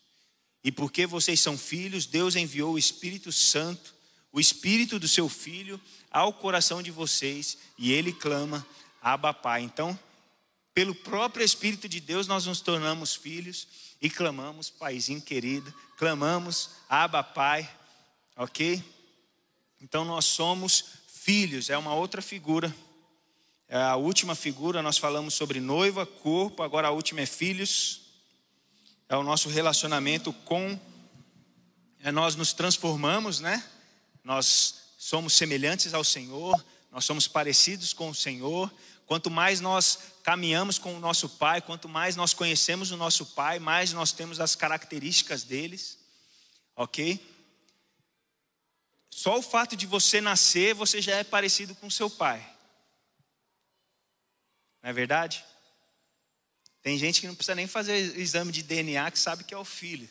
E 0.63 0.71
porque 0.71 1.05
vocês 1.05 1.39
são 1.39 1.57
filhos, 1.57 2.05
Deus 2.05 2.35
enviou 2.35 2.73
o 2.73 2.79
Espírito 2.79 3.31
Santo, 3.31 3.95
o 4.31 4.39
Espírito 4.39 4.99
do 4.99 5.07
seu 5.07 5.29
Filho, 5.29 5.79
ao 6.17 6.33
coração 6.33 6.81
de 6.81 6.89
vocês, 6.89 7.59
e 7.77 7.91
ele 7.91 8.11
clama, 8.11 8.65
Abba 8.99 9.31
Pai. 9.35 9.61
Então, 9.61 9.97
pelo 10.73 10.95
próprio 10.95 11.45
Espírito 11.45 11.87
de 11.87 11.99
Deus, 11.99 12.25
nós 12.25 12.47
nos 12.47 12.59
tornamos 12.59 13.13
filhos 13.13 13.67
e 14.01 14.09
clamamos, 14.09 14.67
Paizinho 14.67 15.21
querido, 15.21 15.71
clamamos, 15.95 16.71
Abba 16.89 17.23
Pai, 17.23 17.69
ok? 18.35 18.83
Então 19.79 20.03
nós 20.03 20.25
somos 20.25 20.85
filhos, 21.07 21.69
é 21.69 21.77
uma 21.77 21.93
outra 21.93 22.19
figura. 22.19 22.75
É 23.67 23.77
a 23.77 23.95
última 23.95 24.33
figura, 24.33 24.81
nós 24.81 24.97
falamos 24.97 25.35
sobre 25.35 25.59
noiva, 25.59 26.03
corpo, 26.03 26.63
agora 26.63 26.87
a 26.87 26.91
última 26.91 27.21
é 27.21 27.27
filhos. 27.27 28.01
É 29.07 29.15
o 29.15 29.21
nosso 29.21 29.49
relacionamento 29.49 30.33
com. 30.33 30.79
É, 31.99 32.11
nós 32.11 32.35
nos 32.35 32.53
transformamos, 32.53 33.39
né? 33.39 33.63
Nós 34.23 34.86
somos 34.97 35.33
semelhantes 35.33 35.93
ao 35.93 36.03
Senhor, 36.03 36.61
nós 36.91 37.05
somos 37.05 37.27
parecidos 37.27 37.93
com 37.93 38.09
o 38.09 38.15
Senhor, 38.15 38.69
Quanto 39.07 39.31
mais 39.31 39.61
nós 39.61 39.99
caminhamos 40.21 40.77
com 40.77 40.93
o 40.93 40.99
nosso 40.99 41.29
Pai, 41.29 41.61
quanto 41.61 41.87
mais 41.87 42.17
nós 42.17 42.33
conhecemos 42.33 42.91
o 42.91 42.97
nosso 42.97 43.25
Pai, 43.27 43.57
mais 43.57 43.93
nós 43.93 44.11
temos 44.11 44.37
as 44.37 44.53
características 44.53 45.45
deles, 45.45 45.97
ok? 46.75 47.17
Só 49.09 49.39
o 49.39 49.41
fato 49.41 49.77
de 49.77 49.85
você 49.85 50.19
nascer, 50.19 50.75
você 50.75 51.01
já 51.01 51.15
é 51.15 51.23
parecido 51.23 51.73
com 51.75 51.89
seu 51.89 52.09
pai. 52.09 52.39
Não 54.83 54.89
é 54.89 54.93
verdade? 54.93 55.43
Tem 56.81 56.97
gente 56.99 57.21
que 57.21 57.27
não 57.27 57.33
precisa 57.33 57.55
nem 57.55 57.65
fazer 57.65 58.19
exame 58.19 58.51
de 58.51 58.61
DNA 58.61 59.09
que 59.09 59.17
sabe 59.17 59.45
que 59.45 59.53
é 59.53 59.57
o 59.57 59.65
filho. 59.65 60.07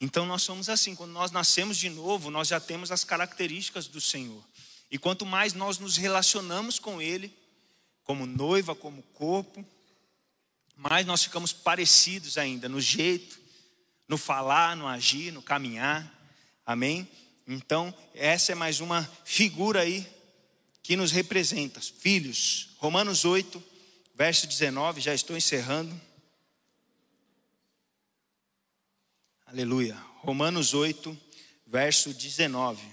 Então 0.00 0.24
nós 0.24 0.42
somos 0.42 0.68
assim, 0.68 0.94
quando 0.94 1.12
nós 1.12 1.30
nascemos 1.30 1.76
de 1.76 1.90
novo, 1.90 2.30
nós 2.30 2.48
já 2.48 2.58
temos 2.58 2.90
as 2.90 3.04
características 3.04 3.86
do 3.86 4.00
Senhor. 4.00 4.42
E 4.90 4.98
quanto 4.98 5.26
mais 5.26 5.52
nós 5.52 5.78
nos 5.78 5.96
relacionamos 5.96 6.78
com 6.78 7.00
Ele, 7.00 7.32
como 8.02 8.26
noiva, 8.26 8.74
como 8.74 9.02
corpo, 9.14 9.64
mais 10.74 11.04
nós 11.06 11.22
ficamos 11.22 11.52
parecidos 11.52 12.38
ainda 12.38 12.68
no 12.68 12.80
jeito, 12.80 13.38
no 14.08 14.16
falar, 14.16 14.74
no 14.74 14.88
agir, 14.88 15.30
no 15.30 15.42
caminhar. 15.42 16.10
Amém? 16.64 17.06
Então, 17.46 17.94
essa 18.14 18.52
é 18.52 18.54
mais 18.54 18.80
uma 18.80 19.08
figura 19.24 19.82
aí 19.82 20.06
que 20.82 20.96
nos 20.96 21.12
representa. 21.12 21.80
Filhos, 21.80 22.70
Romanos 22.78 23.24
8, 23.24 23.62
verso 24.14 24.46
19, 24.46 25.00
já 25.00 25.14
estou 25.14 25.36
encerrando. 25.36 26.00
Aleluia. 29.52 29.96
Romanos 30.18 30.74
8, 30.74 31.18
verso 31.66 32.14
19. 32.14 32.86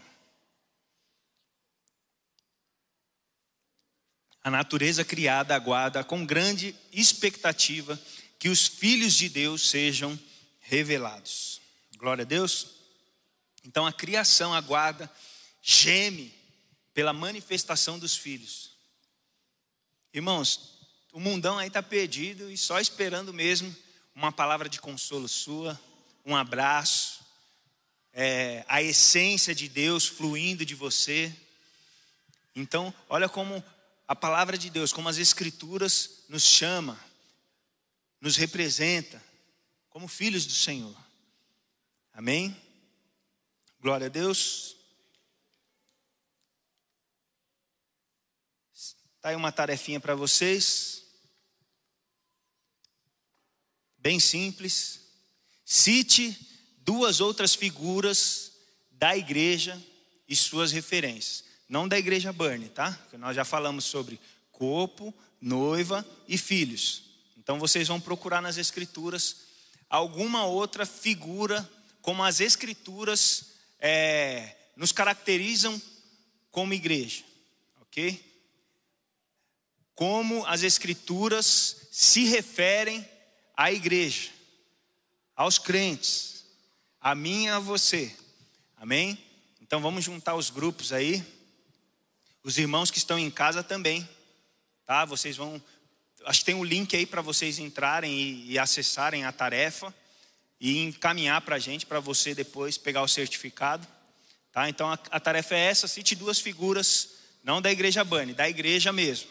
A 4.44 4.50
natureza 4.50 5.06
criada 5.06 5.54
aguarda 5.54 6.04
com 6.04 6.26
grande 6.26 6.76
expectativa 6.92 8.02
que 8.40 8.50
os 8.50 8.66
filhos 8.66 9.14
de 9.14 9.30
Deus 9.30 9.70
sejam 9.70 10.20
revelados. 10.60 11.62
Glória 11.96 12.24
a 12.24 12.26
Deus. 12.26 12.70
Então 13.64 13.86
a 13.86 13.94
criação 13.94 14.52
aguarda, 14.52 15.12
geme 15.62 16.34
pela 16.92 17.14
manifestação 17.14 18.00
dos 18.00 18.16
filhos. 18.16 18.72
Irmãos, 20.12 20.80
o 21.14 21.20
mundão 21.20 21.60
aí 21.60 21.68
está 21.68 21.84
perdido 21.84 22.50
e 22.50 22.58
só 22.58 22.80
esperando 22.80 23.32
mesmo 23.32 23.76
uma 24.16 24.32
palavra 24.32 24.68
de 24.68 24.82
consolo 24.82 25.28
sua, 25.28 25.80
um 26.28 26.36
abraço, 26.36 27.26
é, 28.12 28.66
a 28.68 28.84
essência 28.84 29.56
de 29.56 29.70
Deus 29.70 30.06
fluindo 30.06 30.66
de 30.66 30.76
você. 30.76 31.34
Então, 32.54 32.94
olha 33.08 33.30
como 33.30 33.64
a 34.06 34.14
palavra 34.14 34.58
de 34.58 34.70
Deus, 34.70 34.92
como 34.92 35.08
as 35.08 35.18
Escrituras 35.18 36.26
nos 36.28 36.44
chama, 36.44 37.00
nos 38.20 38.36
representa 38.36 39.24
como 39.90 40.06
filhos 40.10 40.46
do 40.46 40.52
Senhor. 40.52 40.96
Amém? 42.12 42.56
Glória 43.80 44.08
a 44.08 44.10
Deus. 44.10 44.76
Está 48.74 49.30
aí 49.30 49.36
uma 49.36 49.52
tarefinha 49.52 50.00
para 50.00 50.14
vocês. 50.14 51.06
Bem 53.98 54.20
simples. 54.20 55.07
Cite 55.70 56.36
duas 56.80 57.20
outras 57.20 57.54
figuras 57.54 58.54
da 58.90 59.16
igreja 59.16 59.80
e 60.28 60.36
suas 60.36 60.72
referências 60.72 61.48
não 61.70 61.88
da 61.88 61.98
igreja 61.98 62.32
Burn, 62.32 62.70
tá? 62.70 62.92
Porque 63.04 63.18
nós 63.18 63.36
já 63.36 63.44
falamos 63.44 63.86
sobre 63.86 64.20
corpo, 64.52 65.14
noiva 65.42 66.06
e 66.28 66.38
filhos. 66.38 67.04
Então 67.38 67.60
vocês 67.60 67.88
vão 67.88 68.00
procurar 68.00 68.42
nas 68.42 68.58
escrituras 68.58 69.38
alguma 69.90 70.46
outra 70.46 70.86
figura, 70.86 71.70
como 72.02 72.24
as 72.24 72.40
escrituras 72.40 73.54
é, 73.80 74.56
nos 74.76 74.92
caracterizam 74.92 75.82
como 76.52 76.74
igreja, 76.74 77.24
ok? 77.82 78.24
Como 79.94 80.46
as 80.46 80.64
escrituras 80.64 81.88
se 81.92 82.26
referem 82.26 83.08
à 83.56 83.72
igreja, 83.72 84.30
aos 85.38 85.60
crentes, 85.60 86.44
a 87.00 87.14
mim 87.14 87.46
e 87.46 87.50
a 87.50 87.60
você, 87.60 88.12
amém? 88.76 89.16
Então 89.62 89.80
vamos 89.80 90.04
juntar 90.04 90.34
os 90.34 90.50
grupos 90.50 90.92
aí. 90.92 91.24
Os 92.44 92.58
irmãos 92.58 92.90
que 92.90 92.98
estão 92.98 93.20
em 93.20 93.30
casa 93.30 93.62
também, 93.62 94.10
tá? 94.84 95.06
Vocês 95.06 95.38
vão, 95.38 95.62
acho 96.26 96.40
que 96.40 96.46
tem 96.46 96.56
um 96.56 96.64
link 96.64 96.96
aí 96.96 97.06
para 97.06 97.22
vocês 97.22 97.60
entrarem 97.60 98.12
e, 98.12 98.54
e, 98.54 98.60
acessarem 98.60 99.26
a 99.26 99.32
tarefa. 99.32 99.94
e 100.60 100.80
encaminhar 100.80 101.42
para 101.42 101.58
a 101.58 101.60
gente, 101.60 101.86
para 101.86 102.00
você 102.00 102.34
depois 102.34 102.76
pegar 102.76 103.04
o 103.04 103.08
certificado. 103.08 103.88
Tá? 104.52 104.68
Então 104.68 104.92
a, 104.92 104.98
a, 105.12 105.20
tarefa 105.20 105.54
é 105.54 105.66
essa: 105.68 105.88
cite 105.88 106.16
duas 106.16 106.40
figuras, 106.40 107.10
não 107.44 107.62
da 107.62 107.72
igreja 107.72 108.04
Bani, 108.04 108.34
da 108.34 108.50
igreja 108.50 108.92
mesmo, 108.92 109.30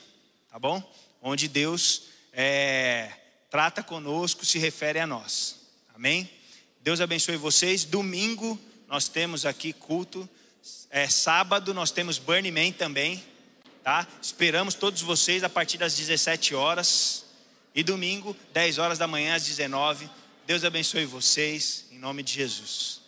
tá 0.48 0.56
bom? 0.56 0.80
Onde 1.20 1.48
Deus 1.48 2.02
é, 2.32 3.10
trata 3.50 3.82
conosco, 3.82 4.46
se 4.46 4.60
refere 4.60 5.00
a 5.00 5.06
nós. 5.06 5.65
Amém? 5.96 6.28
Deus 6.82 7.00
abençoe 7.00 7.38
vocês. 7.38 7.82
Domingo 7.82 8.60
nós 8.86 9.08
temos 9.08 9.46
aqui 9.46 9.72
culto. 9.72 10.28
É, 10.90 11.08
sábado 11.08 11.72
nós 11.72 11.90
temos 11.90 12.18
Burning 12.18 12.50
Man 12.50 12.70
também, 12.72 13.24
tá? 13.82 14.06
Esperamos 14.20 14.74
todos 14.74 15.00
vocês 15.00 15.42
a 15.42 15.48
partir 15.48 15.78
das 15.78 15.96
17 15.96 16.54
horas. 16.54 17.24
E 17.74 17.82
domingo, 17.82 18.36
10 18.52 18.76
horas 18.76 18.98
da 18.98 19.06
manhã 19.06 19.36
às 19.36 19.46
19. 19.46 20.10
Deus 20.46 20.64
abençoe 20.64 21.06
vocês, 21.06 21.86
em 21.90 21.98
nome 21.98 22.22
de 22.22 22.34
Jesus. 22.34 23.00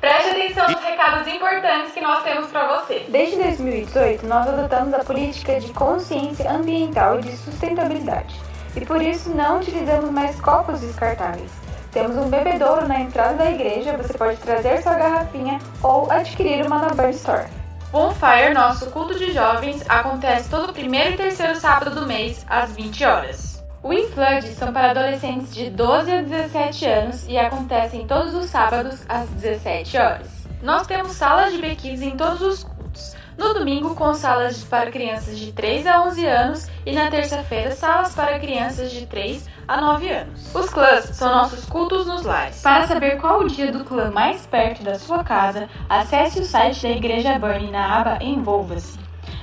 Preste 0.00 0.30
atenção 0.30 0.70
nos 0.70 0.80
recados 0.80 1.26
importantes 1.26 1.92
que 1.92 2.00
nós 2.00 2.22
temos 2.22 2.50
para 2.52 2.82
você. 2.82 3.04
Desde 3.08 3.36
2018, 3.36 4.26
nós 4.26 4.46
adotamos 4.46 4.94
a 4.94 5.02
política 5.02 5.58
de 5.58 5.72
consciência 5.72 6.52
ambiental 6.52 7.18
e 7.18 7.22
de 7.22 7.36
sustentabilidade. 7.36 8.49
E 8.76 8.84
por 8.84 9.02
isso 9.02 9.30
não 9.30 9.58
utilizamos 9.58 10.10
mais 10.10 10.40
copos 10.40 10.80
descartáveis. 10.80 11.50
Temos 11.92 12.16
um 12.16 12.28
bebedouro 12.28 12.86
na 12.86 13.00
entrada 13.00 13.34
da 13.34 13.50
igreja, 13.50 13.96
você 13.96 14.16
pode 14.16 14.36
trazer 14.36 14.80
sua 14.82 14.94
garrafinha 14.94 15.58
ou 15.82 16.10
adquirir 16.10 16.64
uma 16.64 16.78
na 16.78 16.90
Burn 16.90 17.10
Store. 17.10 17.46
Bonfire, 17.90 18.54
nosso 18.54 18.86
culto 18.92 19.18
de 19.18 19.32
jovens, 19.32 19.84
acontece 19.88 20.48
todo 20.48 20.72
primeiro 20.72 21.14
e 21.14 21.16
terceiro 21.16 21.56
sábado 21.56 21.92
do 21.92 22.06
mês, 22.06 22.46
às 22.48 22.70
20 22.70 23.04
horas. 23.04 23.50
O 23.82 23.92
Inflood 23.92 24.46
são 24.54 24.72
para 24.72 24.90
adolescentes 24.90 25.52
de 25.52 25.70
12 25.70 26.12
a 26.12 26.22
17 26.22 26.86
anos 26.86 27.26
e 27.26 27.36
acontecem 27.36 28.06
todos 28.06 28.34
os 28.34 28.48
sábados, 28.50 29.00
às 29.08 29.28
17 29.30 29.96
horas. 29.96 30.28
Nós 30.62 30.86
temos 30.86 31.12
salas 31.12 31.52
de 31.52 31.58
bequids 31.58 32.02
em 32.02 32.16
todos 32.16 32.42
os 32.42 32.62
cultos. 32.62 33.16
No 33.40 33.54
domingo, 33.54 33.94
com 33.94 34.12
salas 34.12 34.62
para 34.64 34.90
crianças 34.90 35.38
de 35.38 35.50
3 35.50 35.86
a 35.86 36.02
11 36.02 36.26
anos 36.26 36.68
e 36.84 36.92
na 36.92 37.10
terça-feira, 37.10 37.70
salas 37.70 38.14
para 38.14 38.38
crianças 38.38 38.92
de 38.92 39.06
3 39.06 39.48
a 39.66 39.80
9 39.80 40.10
anos. 40.10 40.54
Os 40.54 40.68
clãs 40.68 41.06
são 41.16 41.34
nossos 41.34 41.64
cultos 41.64 42.06
nos 42.06 42.22
lares. 42.22 42.60
Para 42.60 42.86
saber 42.86 43.18
qual 43.18 43.40
o 43.40 43.48
dia 43.48 43.72
do 43.72 43.82
clã 43.82 44.10
mais 44.10 44.44
perto 44.44 44.82
da 44.82 44.98
sua 44.98 45.24
casa, 45.24 45.70
acesse 45.88 46.40
o 46.40 46.44
site 46.44 46.82
da 46.82 46.90
Igreja 46.90 47.38
Burn 47.38 47.70
na 47.70 48.00
aba 48.00 48.18
Envolva-se. 48.22 48.98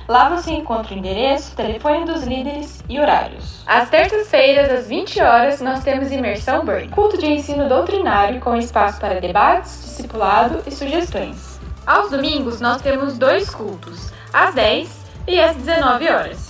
Lá 0.06 0.28
você 0.28 0.52
encontra 0.52 0.94
o 0.94 0.96
endereço, 0.96 1.56
telefone 1.56 2.04
dos 2.04 2.22
líderes 2.22 2.84
e 2.88 3.00
horários. 3.00 3.64
Às 3.66 3.90
terças-feiras, 3.90 4.70
às 4.70 4.86
20 4.86 5.20
horas, 5.20 5.60
nós 5.60 5.82
temos 5.82 6.12
Imersão 6.12 6.64
Burn, 6.64 6.88
culto 6.90 7.18
de 7.18 7.26
ensino 7.26 7.68
doutrinário 7.68 8.38
com 8.38 8.54
espaço 8.54 9.00
para 9.00 9.20
debates, 9.20 9.82
discipulado 9.82 10.62
e 10.64 10.70
sugestões. 10.70 11.47
Aos 11.88 12.10
domingos, 12.10 12.60
nós 12.60 12.82
temos 12.82 13.16
dois 13.16 13.48
cultos, 13.48 14.12
às 14.30 14.54
10 14.54 14.90
e 15.26 15.40
às 15.40 15.56
19 15.56 16.06
horas. 16.06 16.47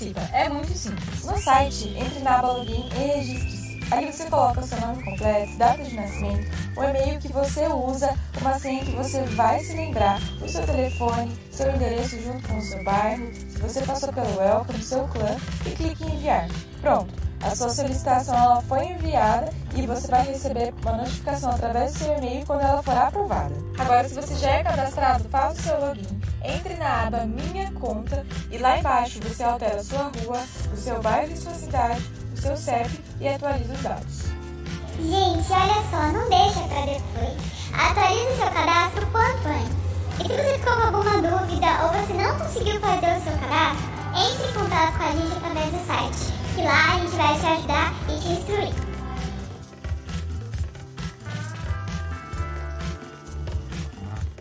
Participa. 0.00 0.20
É 0.32 0.48
muito 0.48 0.72
simples. 0.72 1.24
No 1.24 1.38
site, 1.38 1.88
entre 1.88 2.20
na 2.20 2.38
aba 2.38 2.52
login 2.52 2.88
e 2.88 2.98
registre-se. 2.98 3.80
Ali 3.90 4.12
você 4.12 4.24
coloca 4.26 4.60
o 4.60 4.66
seu 4.66 4.80
nome 4.80 5.02
completo, 5.02 5.56
data 5.58 5.82
de 5.82 5.94
nascimento, 5.96 6.48
o 6.76 6.84
e-mail 6.84 7.18
que 7.18 7.32
você 7.32 7.66
usa, 7.66 8.14
uma 8.40 8.56
senha 8.56 8.84
que 8.84 8.92
você 8.92 9.20
vai 9.22 9.58
se 9.64 9.74
lembrar, 9.74 10.20
o 10.40 10.48
seu 10.48 10.64
telefone, 10.64 11.36
seu 11.50 11.74
endereço 11.74 12.22
junto 12.22 12.46
com 12.46 12.56
o 12.56 12.62
seu 12.62 12.84
bairro, 12.84 13.34
se 13.34 13.58
você 13.58 13.82
passou 13.82 14.12
pelo 14.12 14.38
Welcome, 14.38 14.80
seu 14.80 15.08
clã 15.08 15.36
e 15.66 15.70
clique 15.70 16.04
em 16.04 16.14
enviar. 16.14 16.48
Pronto! 16.80 17.12
A 17.42 17.56
sua 17.56 17.70
solicitação 17.70 18.36
ela 18.36 18.60
foi 18.60 18.84
enviada 18.84 19.50
e 19.74 19.86
você 19.86 20.08
vai 20.08 20.26
receber 20.26 20.74
uma 20.82 20.98
notificação 20.98 21.50
através 21.50 21.94
do 21.94 21.98
seu 22.00 22.18
e-mail 22.18 22.44
quando 22.46 22.60
ela 22.60 22.82
for 22.82 22.96
aprovada. 22.96 23.54
Agora, 23.78 24.06
se 24.06 24.14
você 24.14 24.36
já 24.36 24.50
é 24.50 24.62
cadastrado, 24.62 25.24
faça 25.30 25.58
o 25.58 25.62
seu 25.62 25.80
login, 25.80 26.19
entre 26.42 26.74
na 26.74 27.06
aba 27.06 27.26
Minha 27.26 27.70
Conta 27.72 28.26
e 28.50 28.58
lá 28.58 28.78
embaixo 28.78 29.20
você 29.20 29.42
altera 29.42 29.82
sua 29.82 30.10
rua, 30.24 30.42
o 30.72 30.76
seu 30.76 31.00
bairro 31.00 31.32
e 31.32 31.36
sua 31.36 31.54
cidade, 31.54 32.02
o 32.34 32.40
seu 32.40 32.56
CEP 32.56 32.90
e 33.20 33.28
atualiza 33.28 33.72
os 33.72 33.82
dados. 33.82 34.22
Gente, 34.98 35.52
olha 35.52 35.82
só, 35.90 36.12
não 36.12 36.28
deixa 36.28 36.60
para 36.68 36.86
depois. 36.86 37.60
Atualize 37.72 38.32
o 38.32 38.36
seu 38.36 38.50
cadastro 38.50 39.06
quanto 39.06 39.48
antes. 39.48 39.80
E 40.18 40.22
se 40.22 40.28
você 40.28 40.58
ficou 40.58 40.74
com 40.74 40.82
alguma 40.82 41.22
dúvida 41.22 41.66
ou 41.82 41.88
você 41.92 42.12
não 42.12 42.38
conseguiu 42.38 42.80
fazer 42.80 43.16
o 43.16 43.22
seu 43.22 43.32
cadastro, 43.38 43.90
entre 44.14 44.48
em 44.48 44.52
contato 44.52 44.98
com 44.98 45.04
a 45.04 45.12
gente 45.12 45.36
através 45.36 45.70
do 45.72 45.86
site 45.86 46.40
que 46.54 46.62
lá 46.62 46.94
a 46.94 46.98
gente 46.98 47.16
vai 47.16 47.38
te 47.38 47.46
ajudar 47.46 47.94
e 48.08 48.18
te 48.18 48.28
instruir. 48.28 48.74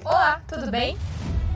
Olá, 0.03 0.41
tudo 0.47 0.69
bem? 0.71 0.97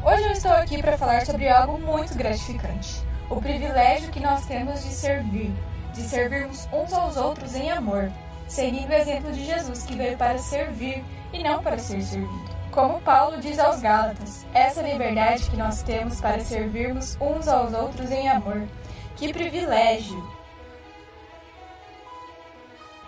Hoje 0.05 0.21
eu 0.21 0.31
estou 0.31 0.51
aqui 0.51 0.81
para 0.81 0.97
falar 0.97 1.25
sobre 1.25 1.47
algo 1.47 1.79
muito 1.79 2.13
gratificante: 2.17 3.01
o 3.29 3.39
privilégio 3.39 4.11
que 4.11 4.19
nós 4.19 4.45
temos 4.45 4.83
de 4.83 4.91
servir, 4.91 5.49
de 5.93 6.01
servirmos 6.01 6.67
uns 6.73 6.91
aos 6.91 7.15
outros 7.15 7.55
em 7.55 7.71
amor, 7.71 8.11
seguindo 8.45 8.89
o 8.89 8.93
exemplo 8.93 9.31
de 9.31 9.45
Jesus 9.45 9.83
que 9.83 9.95
veio 9.95 10.17
para 10.17 10.37
servir 10.39 11.05
e 11.31 11.41
não 11.41 11.63
para 11.63 11.79
ser 11.79 12.01
servido. 12.01 12.53
Como 12.69 12.99
Paulo 12.99 13.39
diz 13.39 13.57
aos 13.57 13.79
Gálatas, 13.79 14.45
essa 14.53 14.81
liberdade 14.81 15.49
que 15.49 15.55
nós 15.55 15.81
temos 15.83 16.19
para 16.19 16.41
servirmos 16.41 17.15
uns 17.21 17.47
aos 17.47 17.71
outros 17.73 18.11
em 18.11 18.27
amor. 18.27 18.61
Que 19.15 19.31
privilégio! 19.31 20.21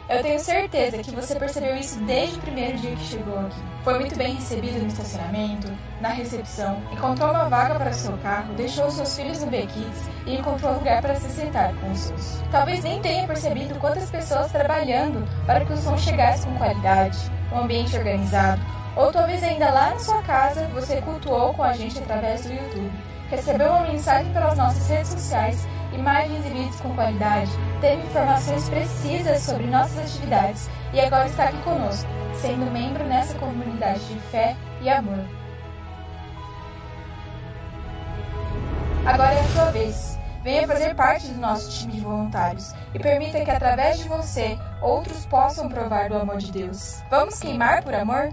Eu 0.07 0.21
tenho 0.21 0.39
certeza 0.39 0.99
que 0.99 1.09
você 1.09 1.33
percebeu 1.33 1.75
isso 1.75 1.99
desde 2.01 2.37
o 2.37 2.41
primeiro 2.41 2.77
dia 2.77 2.95
que 2.95 3.03
chegou 3.05 3.39
aqui. 3.39 3.57
Foi 3.83 3.97
muito 3.97 4.15
bem 4.15 4.35
recebido 4.35 4.79
no 4.79 4.87
estacionamento, 4.87 5.67
na 5.99 6.09
recepção, 6.09 6.79
encontrou 6.91 7.31
uma 7.31 7.49
vaga 7.49 7.73
para 7.73 7.91
seu 7.91 8.15
carro, 8.19 8.53
deixou 8.53 8.91
seus 8.91 9.15
filhos 9.15 9.41
no 9.41 9.49
B-Kids 9.49 10.09
e 10.27 10.35
encontrou 10.35 10.73
lugar 10.73 11.01
para 11.01 11.15
se 11.15 11.27
sentar 11.29 11.73
com 11.77 11.91
os 11.91 11.99
seus. 11.99 12.43
Talvez 12.51 12.83
nem 12.83 13.01
tenha 13.01 13.25
percebido 13.25 13.79
quantas 13.79 14.11
pessoas 14.11 14.51
trabalhando 14.51 15.27
para 15.47 15.65
que 15.65 15.73
o 15.73 15.77
som 15.77 15.97
chegasse 15.97 16.45
com 16.45 16.55
qualidade, 16.55 17.17
um 17.51 17.61
ambiente 17.61 17.97
organizado, 17.97 18.61
ou 18.95 19.11
talvez 19.11 19.41
ainda 19.41 19.71
lá 19.71 19.89
na 19.89 19.99
sua 19.99 20.21
casa 20.21 20.67
você 20.67 21.01
cultuou 21.01 21.51
com 21.55 21.63
a 21.63 21.73
gente 21.73 21.97
através 21.97 22.45
do 22.45 22.53
YouTube, 22.53 22.91
recebeu 23.31 23.69
uma 23.69 23.87
mensagem 23.87 24.31
pelas 24.31 24.55
nossas 24.55 24.87
redes 24.87 25.09
sociais 25.09 25.67
imagens 25.95 26.45
e 26.45 26.49
vídeos 26.49 26.79
com 26.81 26.93
qualidade, 26.93 27.51
teve 27.81 28.03
informações 28.03 28.69
precisas 28.69 29.41
sobre 29.41 29.65
nossas 29.67 29.97
atividades 29.99 30.69
e 30.93 30.99
agora 30.99 31.27
está 31.27 31.45
aqui 31.45 31.61
conosco, 31.63 32.09
sendo 32.33 32.71
membro 32.71 33.03
nessa 33.05 33.37
comunidade 33.37 34.05
de 34.07 34.19
fé 34.31 34.55
e 34.81 34.89
amor. 34.89 35.25
Agora 39.05 39.33
é 39.33 39.39
a 39.39 39.47
sua 39.49 39.71
vez. 39.71 40.19
Venha 40.43 40.67
fazer 40.67 40.93
parte 40.93 41.27
do 41.27 41.39
nosso 41.39 41.71
time 41.71 41.93
de 41.93 42.01
voluntários 42.01 42.73
e 42.93 42.99
permita 42.99 43.43
que 43.43 43.49
através 43.49 43.97
de 43.97 44.07
você 44.07 44.59
outros 44.79 45.25
possam 45.25 45.67
provar 45.67 46.09
do 46.09 46.17
amor 46.17 46.37
de 46.37 46.51
Deus. 46.51 47.01
Vamos 47.09 47.39
queimar 47.39 47.83
por 47.83 47.95
amor? 47.95 48.29